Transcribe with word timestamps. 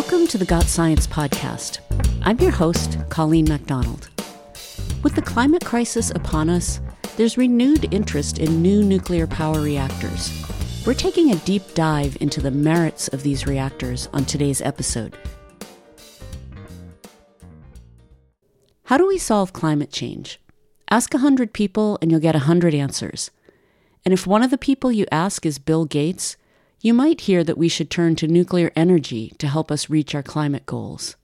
Welcome 0.00 0.28
to 0.28 0.38
the 0.38 0.44
Got 0.44 0.62
Science 0.62 1.08
podcast. 1.08 1.80
I'm 2.22 2.38
your 2.38 2.52
host, 2.52 2.98
Colleen 3.08 3.46
MacDonald. 3.48 4.10
With 5.02 5.16
the 5.16 5.22
climate 5.22 5.64
crisis 5.64 6.10
upon 6.12 6.48
us, 6.48 6.78
there's 7.16 7.36
renewed 7.36 7.92
interest 7.92 8.38
in 8.38 8.62
new 8.62 8.84
nuclear 8.84 9.26
power 9.26 9.60
reactors. 9.60 10.30
We're 10.86 10.94
taking 10.94 11.32
a 11.32 11.36
deep 11.38 11.74
dive 11.74 12.16
into 12.20 12.40
the 12.40 12.52
merits 12.52 13.08
of 13.08 13.24
these 13.24 13.48
reactors 13.48 14.08
on 14.12 14.24
today's 14.24 14.62
episode. 14.62 15.18
How 18.84 18.98
do 18.98 19.08
we 19.08 19.18
solve 19.18 19.52
climate 19.52 19.90
change? 19.90 20.40
Ask 20.88 21.12
100 21.12 21.52
people 21.52 21.98
and 22.00 22.12
you'll 22.12 22.20
get 22.20 22.36
100 22.36 22.72
answers. 22.72 23.32
And 24.04 24.14
if 24.14 24.28
one 24.28 24.44
of 24.44 24.52
the 24.52 24.58
people 24.58 24.92
you 24.92 25.06
ask 25.10 25.44
is 25.44 25.58
Bill 25.58 25.86
Gates, 25.86 26.36
you 26.80 26.94
might 26.94 27.22
hear 27.22 27.42
that 27.42 27.58
we 27.58 27.68
should 27.68 27.90
turn 27.90 28.14
to 28.16 28.28
nuclear 28.28 28.70
energy 28.76 29.34
to 29.38 29.48
help 29.48 29.70
us 29.70 29.90
reach 29.90 30.14
our 30.14 30.22
climate 30.22 30.66
goals. 30.66 31.16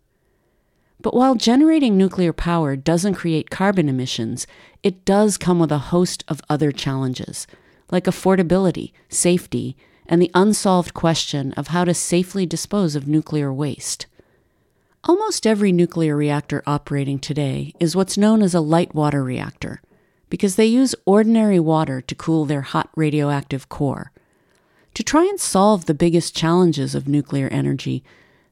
But 1.01 1.15
while 1.15 1.35
generating 1.35 1.97
nuclear 1.97 2.33
power 2.33 2.77
doesn't 2.77 3.15
create 3.15 3.51
carbon 3.51 3.89
emissions, 3.89 4.47
it 4.83 5.05
does 5.05 5.37
come 5.37 5.59
with 5.59 5.71
a 5.71 5.79
host 5.79 6.25
of 6.29 6.41
other 6.49 6.73
challenges, 6.73 7.47
like 7.91 8.05
affordability, 8.05 8.93
safety, 9.09 9.77
and 10.07 10.21
the 10.21 10.31
unsolved 10.35 10.95
question 10.95 11.53
of 11.53 11.69
how 11.69 11.85
to 11.85 11.95
safely 11.95 12.47
dispose 12.47 12.97
of 12.97 13.07
nuclear 13.07 13.53
waste. 13.53 14.07
Almost 15.05 15.47
every 15.47 15.73
nuclear 15.73 16.17
reactor 16.17 16.63
operating 16.67 17.19
today 17.19 17.75
is 17.79 17.95
what's 17.95 18.17
known 18.17 18.41
as 18.41 18.55
a 18.55 18.61
light 18.61 18.95
water 18.95 19.23
reactor, 19.23 19.83
because 20.31 20.57
they 20.57 20.65
use 20.65 20.95
ordinary 21.05 21.61
water 21.61 22.01
to 22.01 22.15
cool 22.15 22.47
their 22.47 22.63
hot 22.63 22.89
radioactive 22.97 23.69
core. 23.69 24.11
To 24.95 25.03
try 25.03 25.25
and 25.25 25.41
solve 25.41 25.87
the 25.87 25.95
biggest 25.95 26.37
challenges 26.37 26.95
of 26.95 27.09
nuclear 27.09 27.49
energy, 27.49 28.05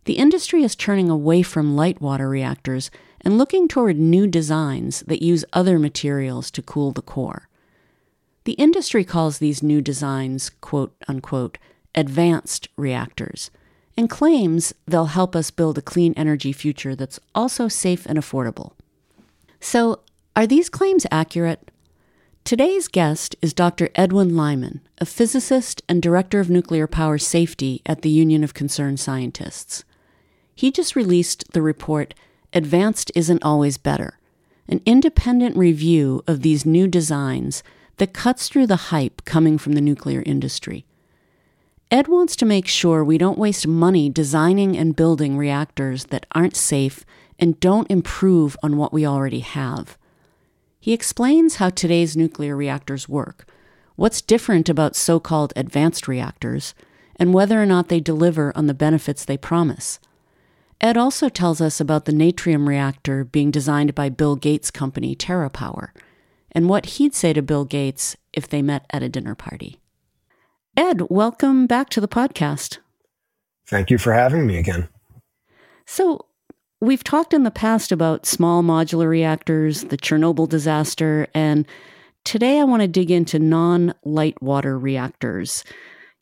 the 0.04 0.14
industry 0.14 0.64
is 0.64 0.74
turning 0.74 1.08
away 1.08 1.42
from 1.42 1.76
light 1.76 2.00
water 2.00 2.28
reactors 2.28 2.90
and 3.20 3.38
looking 3.38 3.68
toward 3.68 3.96
new 3.96 4.26
designs 4.26 5.02
that 5.02 5.22
use 5.22 5.44
other 5.52 5.78
materials 5.78 6.50
to 6.50 6.62
cool 6.62 6.90
the 6.90 7.02
core. 7.02 7.48
The 8.44 8.54
industry 8.54 9.04
calls 9.04 9.38
these 9.38 9.62
new 9.62 9.80
designs, 9.80 10.50
quote 10.50 10.96
unquote, 11.06 11.58
advanced 11.94 12.68
reactors, 12.76 13.52
and 13.96 14.10
claims 14.10 14.74
they'll 14.86 15.06
help 15.06 15.36
us 15.36 15.52
build 15.52 15.78
a 15.78 15.82
clean 15.82 16.12
energy 16.16 16.52
future 16.52 16.96
that's 16.96 17.20
also 17.36 17.68
safe 17.68 18.04
and 18.06 18.18
affordable. 18.18 18.72
So, 19.60 20.00
are 20.34 20.46
these 20.46 20.68
claims 20.68 21.06
accurate? 21.12 21.70
Today's 22.44 22.88
guest 22.88 23.36
is 23.40 23.54
Dr. 23.54 23.88
Edwin 23.94 24.36
Lyman, 24.36 24.80
a 24.98 25.06
physicist 25.06 25.80
and 25.88 26.02
director 26.02 26.40
of 26.40 26.50
nuclear 26.50 26.88
power 26.88 27.16
safety 27.16 27.80
at 27.86 28.02
the 28.02 28.10
Union 28.10 28.42
of 28.42 28.52
Concerned 28.52 28.98
Scientists. 28.98 29.84
He 30.52 30.72
just 30.72 30.96
released 30.96 31.52
the 31.52 31.62
report 31.62 32.14
Advanced 32.52 33.12
Isn't 33.14 33.44
Always 33.44 33.78
Better, 33.78 34.18
an 34.68 34.82
independent 34.84 35.56
review 35.56 36.24
of 36.26 36.42
these 36.42 36.66
new 36.66 36.88
designs 36.88 37.62
that 37.98 38.12
cuts 38.12 38.48
through 38.48 38.66
the 38.66 38.90
hype 38.90 39.24
coming 39.24 39.56
from 39.56 39.74
the 39.74 39.80
nuclear 39.80 40.24
industry. 40.26 40.84
Ed 41.92 42.08
wants 42.08 42.34
to 42.36 42.44
make 42.44 42.66
sure 42.66 43.04
we 43.04 43.18
don't 43.18 43.38
waste 43.38 43.68
money 43.68 44.10
designing 44.10 44.76
and 44.76 44.96
building 44.96 45.38
reactors 45.38 46.06
that 46.06 46.26
aren't 46.32 46.56
safe 46.56 47.04
and 47.38 47.60
don't 47.60 47.90
improve 47.90 48.56
on 48.64 48.76
what 48.76 48.92
we 48.92 49.06
already 49.06 49.40
have. 49.40 49.96
He 50.82 50.92
explains 50.92 51.56
how 51.56 51.70
today's 51.70 52.16
nuclear 52.16 52.56
reactors 52.56 53.08
work, 53.08 53.48
what's 53.94 54.20
different 54.20 54.68
about 54.68 54.96
so 54.96 55.20
called 55.20 55.52
advanced 55.54 56.08
reactors, 56.08 56.74
and 57.14 57.32
whether 57.32 57.62
or 57.62 57.66
not 57.66 57.86
they 57.86 58.00
deliver 58.00 58.52
on 58.56 58.66
the 58.66 58.74
benefits 58.74 59.24
they 59.24 59.36
promise. 59.36 60.00
Ed 60.80 60.96
also 60.96 61.28
tells 61.28 61.60
us 61.60 61.78
about 61.78 62.06
the 62.06 62.12
Natrium 62.12 62.66
reactor 62.66 63.22
being 63.22 63.52
designed 63.52 63.94
by 63.94 64.08
Bill 64.08 64.34
Gates' 64.34 64.72
company, 64.72 65.14
TerraPower, 65.14 65.90
and 66.50 66.68
what 66.68 66.86
he'd 66.86 67.14
say 67.14 67.32
to 67.32 67.42
Bill 67.42 67.64
Gates 67.64 68.16
if 68.32 68.48
they 68.48 68.60
met 68.60 68.84
at 68.90 69.04
a 69.04 69.08
dinner 69.08 69.36
party. 69.36 69.78
Ed, 70.76 71.02
welcome 71.02 71.68
back 71.68 71.90
to 71.90 72.00
the 72.00 72.08
podcast. 72.08 72.78
Thank 73.68 73.88
you 73.88 73.98
for 73.98 74.12
having 74.12 74.48
me 74.48 74.56
again. 74.56 74.88
So, 75.86 76.26
We've 76.82 77.04
talked 77.04 77.32
in 77.32 77.44
the 77.44 77.52
past 77.52 77.92
about 77.92 78.26
small 78.26 78.60
modular 78.64 79.08
reactors, 79.08 79.82
the 79.82 79.96
Chernobyl 79.96 80.48
disaster, 80.48 81.28
and 81.32 81.64
today 82.24 82.58
I 82.58 82.64
want 82.64 82.82
to 82.82 82.88
dig 82.88 83.08
into 83.08 83.38
non 83.38 83.94
light 84.04 84.42
water 84.42 84.76
reactors. 84.76 85.62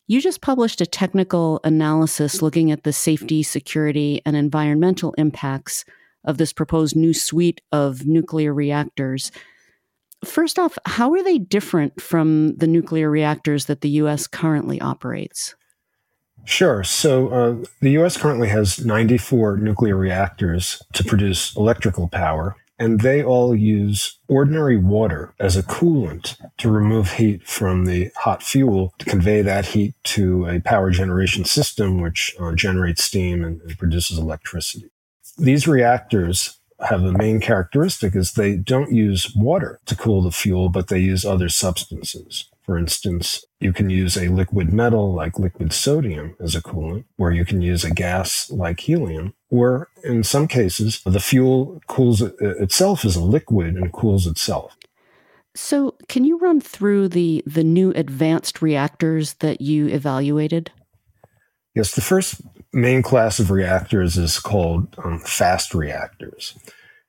You 0.05 0.21
just 0.21 0.39
published 0.39 0.79
a 0.79 0.85
technical 0.85 1.61
analysis 1.63 2.43
looking 2.43 2.69
at 2.69 2.83
the 2.83 2.93
safety, 2.93 3.41
security, 3.41 4.21
and 4.23 4.35
environmental 4.35 5.15
impacts 5.17 5.83
of 6.25 6.37
this 6.37 6.53
proposed 6.53 6.95
new 6.95 7.15
suite 7.15 7.61
of 7.71 8.05
nuclear 8.05 8.53
reactors. 8.53 9.31
First 10.23 10.59
off, 10.59 10.77
how 10.85 11.11
are 11.13 11.23
they 11.23 11.39
different 11.39 11.99
from 11.99 12.55
the 12.57 12.67
nuclear 12.67 13.09
reactors 13.09 13.65
that 13.65 13.81
the 13.81 13.89
U.S. 13.89 14.27
currently 14.27 14.79
operates? 14.79 15.55
Sure. 16.45 16.83
So 16.83 17.29
uh, 17.29 17.65
the 17.81 17.91
US 18.01 18.17
currently 18.17 18.49
has 18.49 18.83
94 18.83 19.57
nuclear 19.57 19.95
reactors 19.95 20.81
to 20.93 21.03
produce 21.03 21.55
electrical 21.55 22.07
power, 22.07 22.55
and 22.79 23.01
they 23.01 23.23
all 23.23 23.55
use 23.55 24.17
ordinary 24.27 24.77
water 24.77 25.33
as 25.39 25.55
a 25.55 25.63
coolant 25.63 26.35
to 26.57 26.71
remove 26.71 27.13
heat 27.13 27.47
from 27.47 27.85
the 27.85 28.09
hot 28.17 28.41
fuel 28.41 28.93
to 28.97 29.05
convey 29.05 29.41
that 29.41 29.67
heat 29.67 29.93
to 30.03 30.47
a 30.47 30.59
power 30.59 30.89
generation 30.89 31.45
system, 31.45 32.01
which 32.01 32.35
uh, 32.39 32.53
generates 32.53 33.03
steam 33.03 33.43
and, 33.43 33.61
and 33.61 33.77
produces 33.77 34.17
electricity. 34.17 34.89
These 35.37 35.67
reactors 35.67 36.59
have 36.81 37.03
a 37.03 37.11
main 37.11 37.39
characteristic 37.39 38.15
is 38.15 38.33
they 38.33 38.55
don't 38.55 38.91
use 38.91 39.31
water 39.35 39.79
to 39.85 39.95
cool 39.95 40.21
the 40.21 40.31
fuel, 40.31 40.69
but 40.69 40.87
they 40.87 40.99
use 40.99 41.23
other 41.23 41.49
substances. 41.49 42.49
For 42.63 42.77
instance, 42.77 43.43
you 43.59 43.73
can 43.73 43.89
use 43.89 44.15
a 44.15 44.27
liquid 44.27 44.71
metal 44.71 45.13
like 45.13 45.39
liquid 45.39 45.73
sodium 45.73 46.35
as 46.39 46.55
a 46.55 46.61
coolant, 46.61 47.05
or 47.17 47.31
you 47.31 47.43
can 47.43 47.61
use 47.61 47.83
a 47.83 47.91
gas 47.91 48.49
like 48.51 48.81
helium, 48.81 49.33
or 49.49 49.89
in 50.03 50.23
some 50.23 50.47
cases, 50.47 51.01
the 51.03 51.19
fuel 51.19 51.81
cools 51.87 52.21
itself 52.21 53.03
as 53.03 53.15
a 53.15 53.23
liquid 53.23 53.75
and 53.75 53.91
cools 53.91 54.27
itself. 54.27 54.77
So, 55.53 55.95
can 56.07 56.23
you 56.23 56.37
run 56.37 56.61
through 56.61 57.09
the, 57.09 57.43
the 57.45 57.63
new 57.63 57.91
advanced 57.91 58.61
reactors 58.61 59.33
that 59.35 59.59
you 59.59 59.87
evaluated? 59.87 60.71
Yes, 61.75 61.93
the 61.93 62.01
first 62.01 62.41
main 62.71 63.01
class 63.01 63.39
of 63.39 63.51
reactors 63.51 64.17
is 64.17 64.39
called 64.39 64.95
um, 65.03 65.19
fast 65.19 65.73
reactors. 65.73 66.57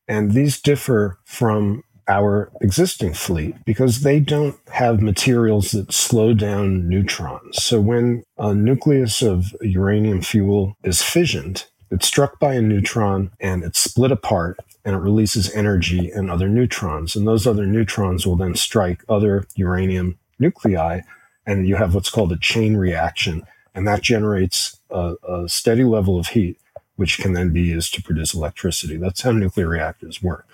And 0.08 0.32
these 0.32 0.60
differ 0.60 1.18
from 1.24 1.84
our 2.08 2.50
existing 2.60 3.14
fleet 3.14 3.54
because 3.64 4.02
they 4.02 4.20
don't 4.20 4.56
have 4.70 5.00
materials 5.00 5.72
that 5.72 5.92
slow 5.92 6.34
down 6.34 6.88
neutrons. 6.88 7.62
So 7.62 7.80
when 7.80 8.24
a 8.38 8.54
nucleus 8.54 9.22
of 9.22 9.54
uranium 9.60 10.22
fuel 10.22 10.76
is 10.82 11.02
fissioned, 11.02 11.66
it's 11.90 12.06
struck 12.06 12.38
by 12.40 12.54
a 12.54 12.62
neutron 12.62 13.30
and 13.40 13.62
it's 13.62 13.78
split 13.78 14.10
apart 14.10 14.58
and 14.84 14.96
it 14.96 15.00
releases 15.00 15.52
energy 15.54 16.10
and 16.10 16.30
other 16.30 16.48
neutrons. 16.48 17.14
And 17.14 17.26
those 17.26 17.46
other 17.46 17.66
neutrons 17.66 18.26
will 18.26 18.36
then 18.36 18.54
strike 18.54 19.04
other 19.08 19.46
uranium 19.54 20.18
nuclei 20.38 21.02
and 21.46 21.68
you 21.68 21.76
have 21.76 21.94
what's 21.94 22.10
called 22.10 22.32
a 22.32 22.38
chain 22.38 22.76
reaction. 22.76 23.42
And 23.74 23.86
that 23.86 24.02
generates 24.02 24.78
a, 24.90 25.14
a 25.26 25.48
steady 25.48 25.84
level 25.84 26.18
of 26.18 26.28
heat, 26.28 26.58
which 26.96 27.18
can 27.18 27.32
then 27.32 27.52
be 27.52 27.62
used 27.62 27.94
to 27.94 28.02
produce 28.02 28.34
electricity. 28.34 28.96
That's 28.96 29.22
how 29.22 29.32
nuclear 29.32 29.68
reactors 29.68 30.22
work. 30.22 30.51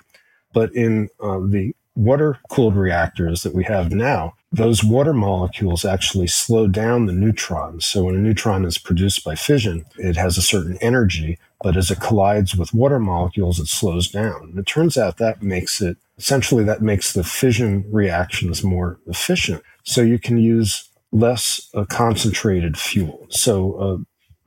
But 0.58 0.74
in 0.74 1.08
uh, 1.20 1.38
the 1.38 1.72
water 1.94 2.41
cooled 2.48 2.74
reactors 2.74 3.44
that 3.44 3.54
we 3.54 3.62
have 3.62 3.92
now, 3.92 4.34
those 4.50 4.82
water 4.82 5.14
molecules 5.14 5.84
actually 5.84 6.26
slow 6.26 6.66
down 6.66 7.06
the 7.06 7.12
neutrons. 7.12 7.87
So 7.87 8.02
when 8.02 8.16
a 8.16 8.19
neutron 8.19 8.64
is 8.64 8.76
produced 8.76 9.22
by 9.22 9.37
fission, 9.37 9.84
it 9.99 10.16
has 10.16 10.37
a 10.37 10.43
certain 10.43 10.76
energy, 10.81 11.38
but 11.62 11.76
as 11.76 11.93
it 11.93 12.00
collides 12.00 12.56
with 12.56 12.75
water 12.75 12.99
molecules, 12.99 13.60
it 13.60 13.69
slows 13.69 14.08
down. 14.08 14.49
And 14.50 14.58
it 14.58 14.66
turns 14.66 14.99
out 14.99 15.19
that 15.19 15.44
makes 15.44 15.81
it 15.81 15.96
essentially 16.19 16.64
that 16.64 16.82
makes 16.82 17.12
the 17.12 17.22
fission 17.22 17.84
reactions 17.93 18.64
more 18.64 18.99
efficient. 19.06 19.62
So 19.84 20.00
you 20.00 20.19
can 20.19 20.38
use 20.38 20.88
less 21.12 21.70
uh, 21.72 21.84
concentrated 21.84 22.76
fuel. 22.76 23.28
So 23.31 23.75
uh, 23.75 23.99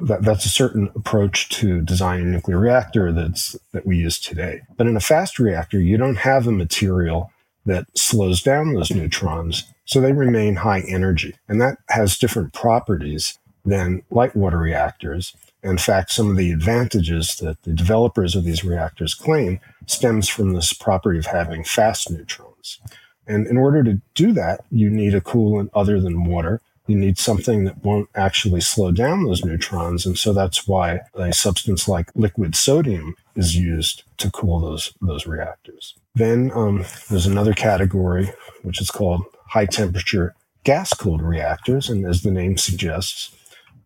that, 0.01 0.24
that's 0.24 0.45
a 0.45 0.50
certain 0.50 0.89
approach 0.95 1.50
to 1.50 1.81
designing 1.81 2.27
a 2.27 2.31
nuclear 2.31 2.59
reactor 2.59 3.12
that's 3.12 3.56
that 3.71 3.86
we 3.86 3.98
use 3.98 4.19
today. 4.19 4.62
But 4.77 4.88
in 4.88 4.95
a 4.95 5.01
fast 5.01 5.39
reactor, 5.39 5.80
you 5.80 5.98
don't 5.98 6.18
have 6.18 6.48
a 6.48 6.51
material 6.51 7.31
that 7.65 7.86
slows 7.95 8.42
down 8.42 8.74
those 8.74 8.92
neutrons, 8.92 9.65
so 9.86 10.01
they 10.01 10.13
remain 10.13 10.56
high 10.56 10.83
energy. 10.88 11.36
And 11.48 11.62
that 11.62 11.77
has 11.89 12.18
different 12.18 12.53
properties 12.53 13.38
than 13.63 14.01
light 14.09 14.36
water 14.36 14.57
reactors. 14.57 15.36
In 15.63 15.77
fact, 15.77 16.12
some 16.12 16.31
of 16.31 16.38
the 16.38 16.51
advantages 16.51 17.36
that 17.36 17.62
the 17.62 17.74
developers 17.74 18.36
of 18.36 18.44
these 18.44 18.63
reactors 18.63 19.13
claim 19.13 19.59
stems 19.86 20.27
from 20.27 20.53
this 20.53 20.74
property 20.74 21.19
of 21.19 21.27
having 21.27 21.63
fast 21.63 22.09
neutrons. 22.09 22.80
And 23.27 23.45
in 23.45 23.57
order 23.57 23.83
to 23.83 24.01
do 24.15 24.31
that, 24.33 24.62
you 24.71 24.89
need 24.89 25.13
a 25.13 25.21
coolant 25.21 25.69
other 25.74 26.01
than 26.01 26.25
water 26.25 26.62
you 26.87 26.95
need 26.95 27.17
something 27.17 27.63
that 27.65 27.83
won't 27.83 28.09
actually 28.15 28.61
slow 28.61 28.91
down 28.91 29.23
those 29.23 29.45
neutrons. 29.45 30.05
And 30.05 30.17
so 30.17 30.33
that's 30.33 30.67
why 30.67 31.01
a 31.15 31.33
substance 31.33 31.87
like 31.87 32.09
liquid 32.15 32.55
sodium 32.55 33.15
is 33.35 33.55
used 33.55 34.03
to 34.17 34.31
cool 34.31 34.59
those, 34.59 34.93
those 35.01 35.27
reactors. 35.27 35.95
Then 36.15 36.51
um, 36.53 36.85
there's 37.09 37.27
another 37.27 37.53
category, 37.53 38.31
which 38.63 38.81
is 38.81 38.91
called 38.91 39.23
high 39.47 39.67
temperature 39.67 40.35
gas 40.63 40.93
cooled 40.93 41.21
reactors. 41.21 41.89
And 41.89 42.05
as 42.05 42.21
the 42.21 42.31
name 42.31 42.57
suggests, 42.57 43.35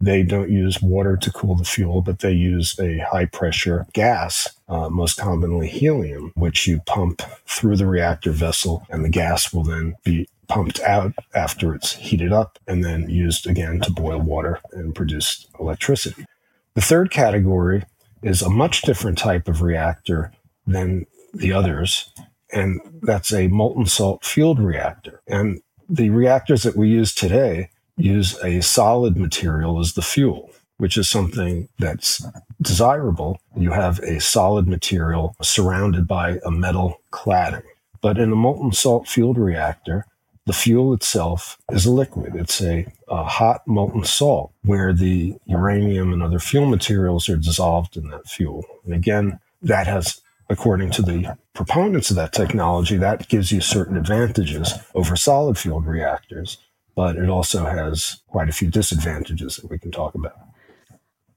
they 0.01 0.23
don't 0.23 0.49
use 0.49 0.81
water 0.81 1.15
to 1.17 1.31
cool 1.31 1.55
the 1.55 1.63
fuel, 1.63 2.01
but 2.01 2.19
they 2.19 2.31
use 2.31 2.77
a 2.79 2.99
high 2.99 3.25
pressure 3.25 3.85
gas, 3.93 4.49
uh, 4.67 4.89
most 4.89 5.17
commonly 5.17 5.67
helium, 5.67 6.31
which 6.35 6.67
you 6.67 6.81
pump 6.85 7.21
through 7.45 7.77
the 7.77 7.87
reactor 7.87 8.31
vessel, 8.31 8.85
and 8.89 9.05
the 9.05 9.09
gas 9.09 9.53
will 9.53 9.63
then 9.63 9.95
be 10.03 10.27
pumped 10.47 10.79
out 10.81 11.13
after 11.33 11.73
it's 11.73 11.93
heated 11.93 12.31
up 12.31 12.59
and 12.67 12.83
then 12.83 13.09
used 13.09 13.47
again 13.47 13.79
to 13.81 13.91
boil 13.91 14.19
water 14.19 14.59
and 14.71 14.95
produce 14.95 15.47
electricity. 15.59 16.25
The 16.73 16.81
third 16.81 17.11
category 17.11 17.83
is 18.21 18.41
a 18.41 18.49
much 18.49 18.81
different 18.81 19.17
type 19.17 19.47
of 19.47 19.61
reactor 19.61 20.31
than 20.67 21.05
the 21.33 21.53
others, 21.53 22.11
and 22.51 22.79
that's 23.01 23.33
a 23.33 23.47
molten 23.47 23.85
salt 23.85 24.25
fueled 24.25 24.59
reactor. 24.59 25.21
And 25.27 25.61
the 25.87 26.09
reactors 26.09 26.63
that 26.63 26.75
we 26.75 26.89
use 26.89 27.13
today 27.13 27.69
use 27.97 28.37
a 28.43 28.61
solid 28.61 29.17
material 29.17 29.79
as 29.79 29.93
the 29.93 30.01
fuel, 30.01 30.51
which 30.77 30.97
is 30.97 31.09
something 31.09 31.69
that's 31.79 32.25
desirable. 32.61 33.39
You 33.55 33.71
have 33.71 33.99
a 33.99 34.19
solid 34.19 34.67
material 34.67 35.35
surrounded 35.41 36.07
by 36.07 36.39
a 36.45 36.51
metal 36.51 37.01
cladding. 37.11 37.63
But 38.01 38.17
in 38.17 38.31
a 38.31 38.35
molten 38.35 38.71
salt 38.71 39.07
fueled 39.07 39.37
reactor, 39.37 40.05
the 40.45 40.53
fuel 40.53 40.93
itself 40.93 41.57
is 41.71 41.85
a 41.85 41.91
liquid. 41.91 42.35
It's 42.35 42.61
a, 42.61 42.85
a, 43.07 43.23
hot 43.23 43.67
molten 43.67 44.03
salt 44.03 44.53
where 44.63 44.93
the 44.93 45.35
uranium 45.45 46.13
and 46.13 46.21
other 46.21 46.39
fuel 46.39 46.67
materials 46.67 47.27
are 47.29 47.37
dissolved 47.37 47.97
in 47.97 48.09
that 48.09 48.27
fuel. 48.27 48.63
And 48.85 48.93
again, 48.93 49.39
that 49.63 49.87
has, 49.87 50.21
according 50.49 50.91
to 50.91 51.01
the 51.01 51.35
proponents 51.53 52.11
of 52.11 52.15
that 52.17 52.31
technology, 52.31 52.97
that 52.97 53.27
gives 53.27 53.51
you 53.51 53.59
certain 53.59 53.97
advantages 53.97 54.73
over 54.93 55.15
solid 55.15 55.57
fueled 55.57 55.87
reactors, 55.87 56.59
but 56.93 57.15
it 57.15 57.29
also 57.29 57.65
has 57.65 58.21
quite 58.27 58.49
a 58.49 58.53
few 58.53 58.69
disadvantages 58.69 59.57
that 59.57 59.71
we 59.71 59.79
can 59.79 59.91
talk 59.91 60.13
about. 60.13 60.37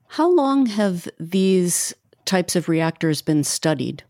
How 0.08 0.28
long 0.30 0.66
have 0.66 1.08
these 1.18 1.94
types 2.26 2.56
of 2.56 2.68
reactors 2.68 3.22
been 3.22 3.44
studied? 3.44 4.04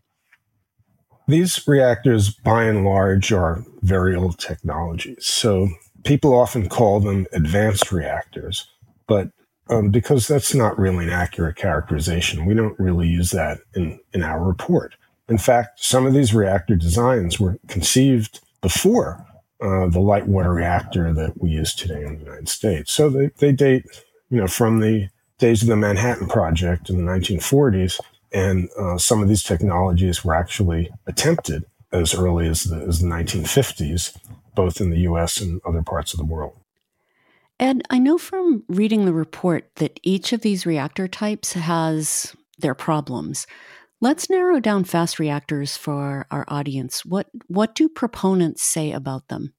These 1.29 1.67
reactors, 1.67 2.31
by 2.31 2.63
and 2.63 2.83
large, 2.83 3.31
are 3.31 3.63
very 3.83 4.15
old 4.15 4.39
technologies. 4.39 5.27
So 5.27 5.69
people 6.03 6.33
often 6.33 6.67
call 6.67 6.99
them 6.99 7.27
advanced 7.31 7.91
reactors, 7.91 8.65
but 9.05 9.29
um, 9.69 9.91
because 9.91 10.27
that's 10.27 10.55
not 10.55 10.79
really 10.79 11.05
an 11.05 11.11
accurate 11.11 11.55
characterization, 11.55 12.47
we 12.47 12.55
don't 12.55 12.79
really 12.79 13.07
use 13.07 13.29
that 13.29 13.59
in, 13.75 13.99
in 14.11 14.23
our 14.23 14.43
report. 14.43 14.95
In 15.27 15.37
fact, 15.37 15.83
some 15.83 16.07
of 16.07 16.15
these 16.15 16.33
reactor 16.33 16.75
designs 16.75 17.39
were 17.39 17.59
conceived 17.67 18.39
before 18.61 19.23
uh, 19.61 19.87
the 19.87 19.99
light 19.99 20.25
water 20.25 20.51
reactor 20.51 21.13
that 21.13 21.39
we 21.39 21.51
use 21.51 21.75
today 21.75 22.01
in 22.03 22.17
the 22.17 22.25
United 22.25 22.49
States. 22.49 22.91
So 22.91 23.07
they, 23.07 23.27
they 23.37 23.51
date, 23.51 23.85
you 24.31 24.37
know, 24.37 24.47
from 24.47 24.79
the 24.79 25.09
days 25.37 25.61
of 25.61 25.67
the 25.67 25.75
Manhattan 25.75 26.27
Project 26.27 26.89
in 26.89 26.97
the 26.97 27.11
1940s 27.11 27.99
and 28.31 28.69
uh, 28.77 28.97
some 28.97 29.21
of 29.21 29.27
these 29.27 29.43
technologies 29.43 30.23
were 30.23 30.35
actually 30.35 30.89
attempted 31.07 31.65
as 31.91 32.13
early 32.13 32.47
as 32.47 32.63
the, 32.63 32.77
as 32.77 32.99
the 32.99 33.07
1950s, 33.07 34.15
both 34.55 34.79
in 34.79 34.89
the 34.89 34.99
US 34.99 35.41
and 35.41 35.61
other 35.65 35.81
parts 35.81 36.13
of 36.13 36.19
the 36.19 36.25
world. 36.25 36.55
Ed, 37.59 37.81
I 37.89 37.99
know 37.99 38.17
from 38.17 38.63
reading 38.69 39.05
the 39.05 39.13
report 39.13 39.69
that 39.75 39.99
each 40.03 40.31
of 40.31 40.41
these 40.41 40.65
reactor 40.65 41.07
types 41.07 41.53
has 41.53 42.35
their 42.57 42.75
problems. 42.75 43.47
Let's 44.01 44.29
narrow 44.29 44.61
down 44.61 44.85
fast 44.85 45.19
reactors 45.19 45.75
for 45.75 46.25
our 46.31 46.45
audience. 46.47 47.05
What, 47.05 47.27
what 47.47 47.75
do 47.75 47.89
proponents 47.89 48.63
say 48.63 48.93
about 48.93 49.27
them? 49.27 49.53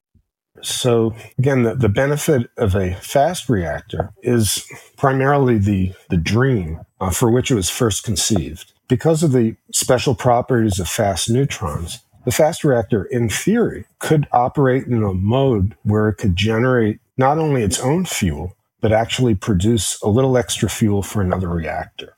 So 0.63 1.13
again, 1.37 1.63
the, 1.63 1.75
the 1.75 1.89
benefit 1.89 2.49
of 2.57 2.75
a 2.75 2.95
fast 2.95 3.49
reactor 3.49 4.13
is 4.23 4.65
primarily 4.97 5.57
the, 5.57 5.93
the 6.09 6.17
dream 6.17 6.81
uh, 7.01 7.09
for 7.09 7.29
which 7.29 7.51
it 7.51 7.55
was 7.55 7.69
first 7.69 8.03
conceived. 8.03 8.71
Because 8.87 9.23
of 9.23 9.31
the 9.31 9.55
special 9.73 10.15
properties 10.15 10.79
of 10.79 10.87
fast 10.87 11.29
neutrons, 11.29 11.99
the 12.23 12.31
fast 12.31 12.63
reactor, 12.63 13.03
in 13.05 13.29
theory, 13.29 13.85
could 13.99 14.27
operate 14.31 14.85
in 14.85 15.03
a 15.03 15.13
mode 15.13 15.75
where 15.83 16.07
it 16.09 16.15
could 16.15 16.35
generate 16.35 16.99
not 17.17 17.39
only 17.39 17.63
its 17.63 17.79
own 17.79 18.05
fuel, 18.05 18.55
but 18.79 18.93
actually 18.93 19.35
produce 19.35 19.99
a 20.01 20.09
little 20.09 20.37
extra 20.37 20.69
fuel 20.69 21.01
for 21.01 21.21
another 21.21 21.49
reactor. 21.49 22.15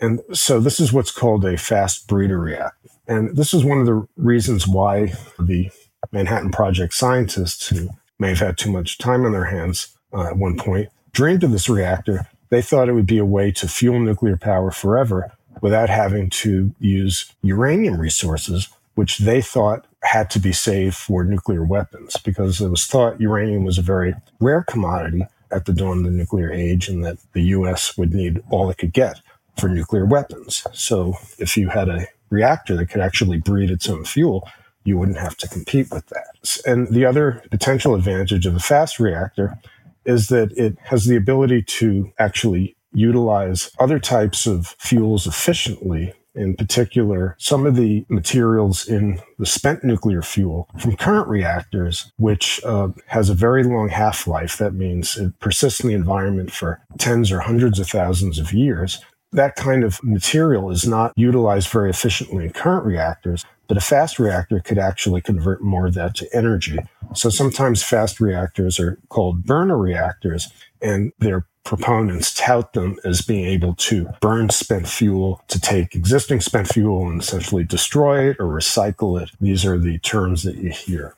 And 0.00 0.20
so 0.32 0.60
this 0.60 0.80
is 0.80 0.92
what's 0.92 1.10
called 1.10 1.44
a 1.44 1.56
fast 1.56 2.06
breeder 2.06 2.38
reactor. 2.38 2.88
And 3.06 3.36
this 3.36 3.54
is 3.54 3.64
one 3.64 3.78
of 3.78 3.86
the 3.86 4.06
reasons 4.16 4.66
why 4.66 5.12
the 5.38 5.70
Manhattan 6.12 6.50
Project 6.50 6.94
scientists 6.94 7.68
who 7.68 7.90
may 8.18 8.30
have 8.30 8.38
had 8.38 8.58
too 8.58 8.70
much 8.70 8.98
time 8.98 9.24
on 9.24 9.32
their 9.32 9.46
hands 9.46 9.96
uh, 10.12 10.28
at 10.28 10.36
one 10.36 10.56
point 10.56 10.88
dreamed 11.12 11.42
of 11.42 11.50
this 11.50 11.68
reactor. 11.68 12.28
They 12.50 12.62
thought 12.62 12.88
it 12.88 12.94
would 12.94 13.06
be 13.06 13.18
a 13.18 13.24
way 13.24 13.50
to 13.52 13.68
fuel 13.68 14.00
nuclear 14.00 14.36
power 14.36 14.70
forever 14.70 15.32
without 15.60 15.88
having 15.88 16.30
to 16.30 16.74
use 16.78 17.32
uranium 17.42 18.00
resources, 18.00 18.68
which 18.94 19.18
they 19.18 19.40
thought 19.42 19.86
had 20.02 20.30
to 20.30 20.38
be 20.38 20.52
saved 20.52 20.96
for 20.96 21.24
nuclear 21.24 21.64
weapons 21.64 22.16
because 22.18 22.60
it 22.60 22.68
was 22.68 22.86
thought 22.86 23.20
uranium 23.20 23.64
was 23.64 23.78
a 23.78 23.82
very 23.82 24.14
rare 24.40 24.62
commodity 24.62 25.26
at 25.50 25.64
the 25.64 25.72
dawn 25.72 25.98
of 25.98 26.04
the 26.04 26.10
nuclear 26.10 26.52
age 26.52 26.88
and 26.88 27.04
that 27.04 27.18
the 27.32 27.42
US 27.42 27.96
would 27.98 28.14
need 28.14 28.42
all 28.50 28.70
it 28.70 28.78
could 28.78 28.92
get 28.92 29.20
for 29.58 29.68
nuclear 29.68 30.06
weapons. 30.06 30.64
So 30.72 31.14
if 31.38 31.56
you 31.56 31.68
had 31.68 31.88
a 31.88 32.06
reactor 32.30 32.76
that 32.76 32.86
could 32.86 33.00
actually 33.00 33.38
breed 33.38 33.70
its 33.70 33.88
own 33.88 34.04
fuel, 34.04 34.48
you 34.84 34.96
wouldn't 34.96 35.18
have 35.18 35.36
to 35.38 35.48
compete 35.48 35.90
with 35.90 36.06
that. 36.06 36.60
And 36.66 36.88
the 36.88 37.04
other 37.04 37.42
potential 37.50 37.94
advantage 37.94 38.46
of 38.46 38.54
a 38.54 38.60
fast 38.60 39.00
reactor 39.00 39.58
is 40.08 40.28
that 40.28 40.50
it 40.56 40.76
has 40.84 41.04
the 41.04 41.16
ability 41.16 41.62
to 41.62 42.10
actually 42.18 42.74
utilize 42.92 43.70
other 43.78 43.98
types 43.98 44.46
of 44.46 44.74
fuels 44.78 45.26
efficiently. 45.26 46.14
In 46.34 46.54
particular, 46.54 47.36
some 47.38 47.66
of 47.66 47.76
the 47.76 48.06
materials 48.08 48.88
in 48.88 49.20
the 49.38 49.46
spent 49.46 49.84
nuclear 49.84 50.22
fuel 50.22 50.68
from 50.78 50.96
current 50.96 51.28
reactors, 51.28 52.12
which 52.16 52.60
uh, 52.64 52.88
has 53.06 53.28
a 53.28 53.34
very 53.34 53.64
long 53.64 53.88
half 53.88 54.26
life. 54.26 54.56
That 54.56 54.72
means 54.72 55.16
it 55.16 55.38
persists 55.40 55.80
in 55.80 55.88
the 55.88 55.94
environment 55.94 56.52
for 56.52 56.80
tens 56.96 57.30
or 57.30 57.40
hundreds 57.40 57.78
of 57.78 57.88
thousands 57.88 58.38
of 58.38 58.52
years. 58.52 59.00
That 59.32 59.56
kind 59.56 59.84
of 59.84 60.00
material 60.02 60.70
is 60.70 60.86
not 60.86 61.12
utilized 61.16 61.68
very 61.68 61.90
efficiently 61.90 62.44
in 62.44 62.52
current 62.52 62.86
reactors, 62.86 63.44
but 63.68 63.76
a 63.76 63.80
fast 63.82 64.18
reactor 64.18 64.60
could 64.60 64.78
actually 64.78 65.20
convert 65.20 65.62
more 65.62 65.86
of 65.86 65.94
that 65.94 66.14
to 66.16 66.28
energy. 66.34 66.78
So 67.14 67.28
sometimes 67.28 67.82
fast 67.82 68.18
reactors 68.18 68.80
are 68.80 68.98
called 69.08 69.44
burner 69.44 69.78
reactors, 69.78 70.50
and 70.82 71.12
their 71.18 71.46
proponents 71.64 72.32
tout 72.32 72.72
them 72.72 72.96
as 73.04 73.20
being 73.20 73.44
able 73.44 73.74
to 73.74 74.08
burn 74.22 74.48
spent 74.48 74.88
fuel 74.88 75.42
to 75.48 75.60
take 75.60 75.94
existing 75.94 76.40
spent 76.40 76.66
fuel 76.66 77.06
and 77.08 77.20
essentially 77.20 77.62
destroy 77.62 78.30
it 78.30 78.38
or 78.40 78.46
recycle 78.46 79.20
it. 79.20 79.30
These 79.38 79.66
are 79.66 79.78
the 79.78 79.98
terms 79.98 80.44
that 80.44 80.56
you 80.56 80.70
hear. 80.70 81.14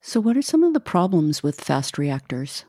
So, 0.00 0.20
what 0.20 0.36
are 0.36 0.42
some 0.42 0.64
of 0.64 0.74
the 0.74 0.80
problems 0.80 1.44
with 1.44 1.60
fast 1.60 1.98
reactors? 1.98 2.64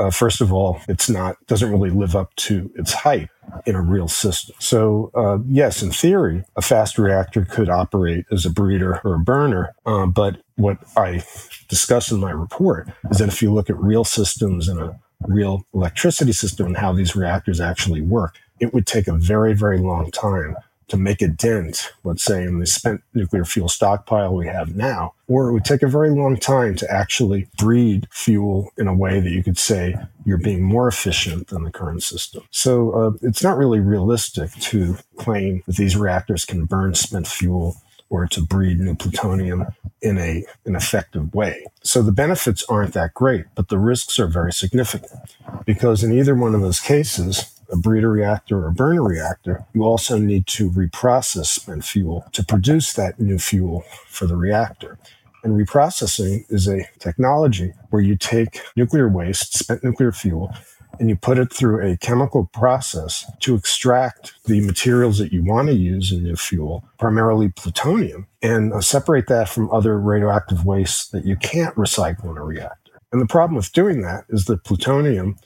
Uh, 0.00 0.10
first 0.10 0.40
of 0.40 0.50
all, 0.50 0.80
it's 0.88 1.10
not 1.10 1.36
doesn't 1.46 1.70
really 1.70 1.90
live 1.90 2.16
up 2.16 2.34
to 2.36 2.70
its 2.74 2.92
hype 2.92 3.28
in 3.66 3.74
a 3.74 3.82
real 3.82 4.08
system. 4.08 4.56
So, 4.58 5.10
uh, 5.14 5.38
yes, 5.46 5.82
in 5.82 5.90
theory, 5.90 6.42
a 6.56 6.62
fast 6.62 6.98
reactor 6.98 7.44
could 7.44 7.68
operate 7.68 8.24
as 8.32 8.46
a 8.46 8.50
breeder 8.50 9.00
or 9.04 9.14
a 9.14 9.18
burner. 9.18 9.74
Uh, 9.84 10.06
but 10.06 10.38
what 10.56 10.78
I 10.96 11.22
discuss 11.68 12.10
in 12.10 12.18
my 12.18 12.30
report 12.30 12.88
is 13.10 13.18
that 13.18 13.28
if 13.28 13.42
you 13.42 13.52
look 13.52 13.68
at 13.68 13.78
real 13.78 14.04
systems 14.04 14.68
and 14.68 14.80
a 14.80 14.98
real 15.28 15.66
electricity 15.74 16.32
system 16.32 16.66
and 16.66 16.76
how 16.78 16.94
these 16.94 17.14
reactors 17.14 17.60
actually 17.60 18.00
work, 18.00 18.36
it 18.58 18.72
would 18.72 18.86
take 18.86 19.06
a 19.06 19.12
very, 19.12 19.52
very 19.52 19.78
long 19.78 20.10
time 20.10 20.56
to 20.90 20.96
make 20.96 21.22
a 21.22 21.28
dent, 21.28 21.92
let's 22.04 22.22
say, 22.22 22.42
in 22.42 22.58
the 22.58 22.66
spent 22.66 23.00
nuclear 23.14 23.44
fuel 23.44 23.68
stockpile 23.68 24.34
we 24.34 24.46
have 24.46 24.74
now, 24.74 25.14
or 25.28 25.48
it 25.48 25.52
would 25.52 25.64
take 25.64 25.82
a 25.82 25.88
very 25.88 26.10
long 26.10 26.36
time 26.36 26.74
to 26.74 26.92
actually 26.92 27.48
breed 27.56 28.06
fuel 28.10 28.70
in 28.76 28.88
a 28.88 28.94
way 28.94 29.20
that 29.20 29.30
you 29.30 29.42
could 29.42 29.58
say 29.58 29.94
you're 30.24 30.38
being 30.38 30.62
more 30.62 30.88
efficient 30.88 31.48
than 31.48 31.64
the 31.64 31.70
current 31.70 32.02
system. 32.02 32.42
So 32.50 32.90
uh, 32.90 33.10
it's 33.22 33.42
not 33.42 33.56
really 33.56 33.80
realistic 33.80 34.52
to 34.52 34.96
claim 35.16 35.62
that 35.66 35.76
these 35.76 35.96
reactors 35.96 36.44
can 36.44 36.64
burn 36.64 36.94
spent 36.94 37.26
fuel 37.26 37.76
or 38.10 38.26
to 38.26 38.42
breed 38.42 38.80
new 38.80 38.96
plutonium 38.96 39.66
in 40.02 40.18
a 40.18 40.44
an 40.66 40.74
effective 40.74 41.32
way. 41.32 41.64
So 41.82 42.02
the 42.02 42.12
benefits 42.12 42.64
aren't 42.68 42.94
that 42.94 43.14
great, 43.14 43.46
but 43.54 43.68
the 43.68 43.78
risks 43.78 44.18
are 44.18 44.26
very 44.26 44.52
significant 44.52 45.12
because 45.64 46.02
in 46.02 46.12
either 46.12 46.34
one 46.34 46.54
of 46.54 46.60
those 46.60 46.80
cases, 46.80 47.59
a 47.72 47.76
breeder 47.76 48.10
reactor 48.10 48.58
or 48.58 48.68
a 48.68 48.72
burner 48.72 49.02
reactor, 49.02 49.64
you 49.72 49.82
also 49.84 50.18
need 50.18 50.46
to 50.48 50.70
reprocess 50.70 51.46
spent 51.46 51.84
fuel 51.84 52.24
to 52.32 52.44
produce 52.44 52.92
that 52.94 53.20
new 53.20 53.38
fuel 53.38 53.84
for 54.08 54.26
the 54.26 54.36
reactor. 54.36 54.98
And 55.42 55.54
reprocessing 55.54 56.44
is 56.50 56.68
a 56.68 56.86
technology 56.98 57.72
where 57.90 58.02
you 58.02 58.16
take 58.16 58.60
nuclear 58.76 59.08
waste, 59.08 59.56
spent 59.56 59.82
nuclear 59.82 60.12
fuel, 60.12 60.54
and 60.98 61.08
you 61.08 61.16
put 61.16 61.38
it 61.38 61.52
through 61.52 61.80
a 61.80 61.96
chemical 61.96 62.50
process 62.52 63.24
to 63.40 63.54
extract 63.54 64.34
the 64.44 64.60
materials 64.60 65.18
that 65.18 65.32
you 65.32 65.42
want 65.42 65.68
to 65.68 65.74
use 65.74 66.12
in 66.12 66.26
your 66.26 66.36
fuel, 66.36 66.84
primarily 66.98 67.48
plutonium, 67.48 68.26
and 68.42 68.72
uh, 68.72 68.80
separate 68.80 69.26
that 69.28 69.48
from 69.48 69.70
other 69.70 69.98
radioactive 69.98 70.66
waste 70.66 71.12
that 71.12 71.24
you 71.24 71.36
can't 71.36 71.74
recycle 71.76 72.30
in 72.30 72.36
a 72.36 72.44
reactor. 72.44 73.00
And 73.12 73.20
the 73.20 73.26
problem 73.26 73.56
with 73.56 73.72
doing 73.72 74.02
that 74.02 74.24
is 74.28 74.44
that 74.44 74.64
plutonium, 74.64 75.36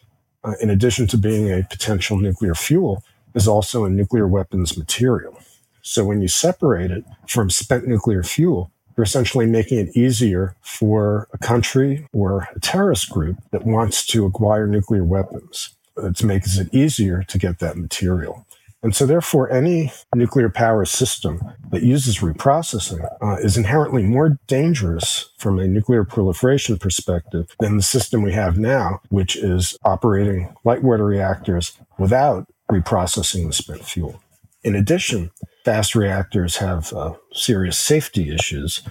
uh, 0.45 0.55
in 0.61 0.71
addition 0.71 1.07
to 1.09 1.17
being 1.17 1.51
a 1.51 1.67
potential 1.69 2.19
nuclear 2.19 2.55
fuel, 2.55 3.03
is 3.35 3.49
also 3.49 3.85
a 3.85 3.91
nuclear 3.91 4.29
weapons 4.29 4.77
material. 4.79 5.39
So 5.83 6.05
when 6.05 6.21
you 6.21 6.29
separate 6.29 6.91
it 6.91 7.05
from 7.29 7.51
spent 7.51 7.87
nuclear 7.87 8.23
fuel, 8.23 8.71
you're 8.97 9.05
essentially 9.05 9.47
making 9.47 9.79
it 9.79 9.97
easier 9.97 10.55
for 10.63 11.29
a 11.33 11.39
country 11.39 12.07
or 12.13 12.49
a 12.55 12.61
terrorist 12.61 13.11
group 13.11 13.37
that 13.51 13.67
wants 13.67 14.07
to 14.07 14.25
acquire 14.25 14.67
nuclear 14.67 15.05
weapons. 15.05 15.71
It 15.97 16.23
makes 16.23 16.59
it 16.59 16.73
easier 16.73 17.23
to 17.25 17.39
get 17.39 17.59
that 17.59 17.77
material. 17.77 18.47
And 18.85 18.95
so, 18.95 19.07
therefore, 19.07 19.51
any 19.51 19.91
nuclear 20.15 20.51
power 20.51 20.85
system 20.85 21.41
that 21.71 21.83
uses 21.83 22.19
reprocessing 22.19 23.03
uh, 23.23 23.37
is 23.37 23.57
inherently 23.57 24.03
more 24.03 24.39
dangerous 24.47 25.31
from 25.39 25.59
a 25.59 25.67
nuclear 25.67 26.05
proliferation 26.05 26.77
perspective 26.77 27.57
than 27.61 27.79
the 27.79 27.83
system 27.83 28.21
we 28.21 28.35
have 28.35 28.59
now, 28.59 29.01
which 29.09 29.37
is 29.37 29.79
operating 29.85 30.55
light 30.65 30.83
water 30.83 31.07
reactors 31.07 31.79
without 31.99 32.47
reprocessing 32.71 33.47
the 33.47 33.55
spent 33.55 33.87
fuel. 33.87 34.21
In 34.63 34.75
addition, 34.75 35.31
fast 35.65 35.95
reactors 35.95 36.59
have 36.59 36.93
uh, 36.93 37.15
serious 37.33 37.79
safety 37.79 38.35
issues, 38.35 38.83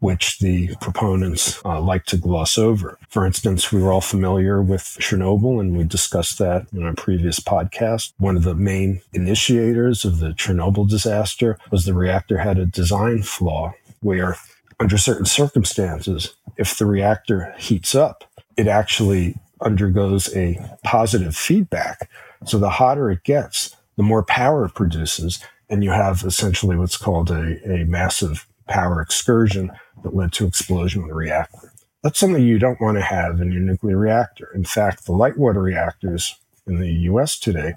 which 0.00 0.38
the 0.38 0.74
proponents 0.80 1.60
uh, 1.64 1.80
like 1.80 2.04
to 2.04 2.16
gloss 2.16 2.56
over. 2.56 2.98
For 3.08 3.26
instance, 3.26 3.72
we 3.72 3.82
were 3.82 3.92
all 3.92 4.00
familiar 4.00 4.62
with 4.62 4.82
Chernobyl, 5.00 5.60
and 5.60 5.76
we 5.76 5.84
discussed 5.84 6.38
that 6.38 6.66
in 6.72 6.84
our 6.84 6.94
previous 6.94 7.40
podcast. 7.40 8.12
One 8.18 8.36
of 8.36 8.44
the 8.44 8.54
main 8.54 9.00
initiators 9.12 10.04
of 10.04 10.18
the 10.20 10.28
Chernobyl 10.28 10.88
disaster 10.88 11.58
was 11.70 11.84
the 11.84 11.94
reactor 11.94 12.38
had 12.38 12.58
a 12.58 12.66
design 12.66 13.22
flaw 13.22 13.74
where, 14.00 14.36
under 14.80 14.98
certain 14.98 15.26
circumstances, 15.26 16.34
if 16.56 16.78
the 16.78 16.86
reactor 16.86 17.54
heats 17.58 17.94
up, 17.94 18.24
it 18.56 18.68
actually 18.68 19.36
undergoes 19.60 20.34
a 20.36 20.58
positive 20.84 21.36
feedback. 21.36 22.08
So 22.44 22.58
the 22.58 22.70
hotter 22.70 23.10
it 23.10 23.24
gets, 23.24 23.74
the 23.96 24.02
more 24.04 24.22
power 24.22 24.66
it 24.66 24.74
produces, 24.74 25.42
and 25.68 25.84
you 25.84 25.90
have 25.90 26.22
essentially 26.24 26.76
what's 26.76 26.96
called 26.96 27.30
a, 27.30 27.58
a 27.68 27.84
massive 27.84 28.46
power 28.68 29.00
excursion 29.00 29.70
that 30.02 30.14
led 30.14 30.32
to 30.32 30.46
explosion 30.46 31.02
of 31.02 31.08
the 31.08 31.14
reactor. 31.14 31.72
That's 32.02 32.18
something 32.18 32.42
you 32.42 32.58
don't 32.58 32.80
want 32.80 32.96
to 32.96 33.02
have 33.02 33.40
in 33.40 33.50
your 33.50 33.62
nuclear 33.62 33.96
reactor. 33.96 34.50
In 34.54 34.64
fact, 34.64 35.04
the 35.04 35.12
light 35.12 35.36
water 35.36 35.60
reactors 35.60 36.36
in 36.66 36.78
the 36.78 36.90
US 37.10 37.38
today 37.38 37.74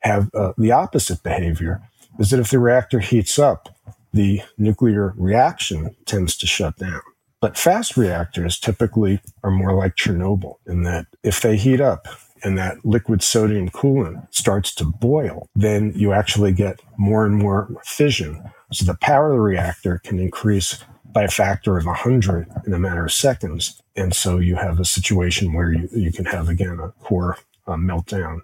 have 0.00 0.30
uh, 0.34 0.52
the 0.56 0.70
opposite 0.70 1.22
behavior 1.22 1.82
is 2.18 2.30
that 2.30 2.40
if 2.40 2.50
the 2.50 2.58
reactor 2.58 3.00
heats 3.00 3.38
up, 3.38 3.68
the 4.12 4.42
nuclear 4.56 5.14
reaction 5.16 5.94
tends 6.06 6.36
to 6.36 6.46
shut 6.46 6.76
down. 6.76 7.00
But 7.40 7.58
fast 7.58 7.96
reactors 7.96 8.58
typically 8.58 9.20
are 9.44 9.50
more 9.50 9.74
like 9.74 9.96
Chernobyl 9.96 10.56
in 10.66 10.82
that 10.82 11.06
if 11.22 11.40
they 11.40 11.56
heat 11.56 11.80
up, 11.80 12.08
and 12.42 12.58
that 12.58 12.84
liquid 12.84 13.22
sodium 13.22 13.68
coolant 13.68 14.26
starts 14.32 14.74
to 14.76 14.84
boil, 14.84 15.48
then 15.54 15.92
you 15.94 16.12
actually 16.12 16.52
get 16.52 16.80
more 16.96 17.26
and 17.26 17.36
more 17.36 17.68
fission. 17.84 18.42
So 18.72 18.84
the 18.84 18.98
power 19.00 19.30
of 19.30 19.36
the 19.36 19.40
reactor 19.40 20.00
can 20.04 20.18
increase 20.18 20.82
by 21.04 21.24
a 21.24 21.28
factor 21.28 21.76
of 21.78 21.86
100 21.86 22.48
in 22.66 22.74
a 22.74 22.78
matter 22.78 23.06
of 23.06 23.12
seconds. 23.12 23.82
And 23.96 24.14
so 24.14 24.38
you 24.38 24.56
have 24.56 24.78
a 24.78 24.84
situation 24.84 25.52
where 25.52 25.72
you, 25.72 25.88
you 25.92 26.12
can 26.12 26.26
have, 26.26 26.48
again, 26.48 26.78
a 26.80 26.90
core 27.02 27.38
uh, 27.66 27.74
meltdown 27.74 28.40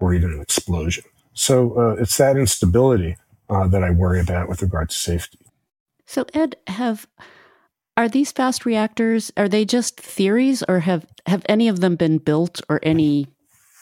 or 0.00 0.14
even 0.14 0.32
an 0.32 0.40
explosion. 0.40 1.04
So 1.32 1.78
uh, 1.78 2.02
it's 2.02 2.16
that 2.16 2.36
instability 2.36 3.16
uh, 3.48 3.68
that 3.68 3.84
I 3.84 3.90
worry 3.90 4.20
about 4.20 4.48
with 4.48 4.62
regard 4.62 4.90
to 4.90 4.96
safety. 4.96 5.38
So, 6.06 6.24
Ed, 6.34 6.56
have 6.66 7.06
are 7.96 8.08
these 8.08 8.32
fast 8.32 8.64
reactors 8.64 9.32
are 9.36 9.48
they 9.48 9.64
just 9.64 10.00
theories 10.00 10.62
or 10.68 10.80
have 10.80 11.06
have 11.26 11.44
any 11.48 11.68
of 11.68 11.80
them 11.80 11.96
been 11.96 12.18
built 12.18 12.60
or 12.68 12.80
any 12.82 13.26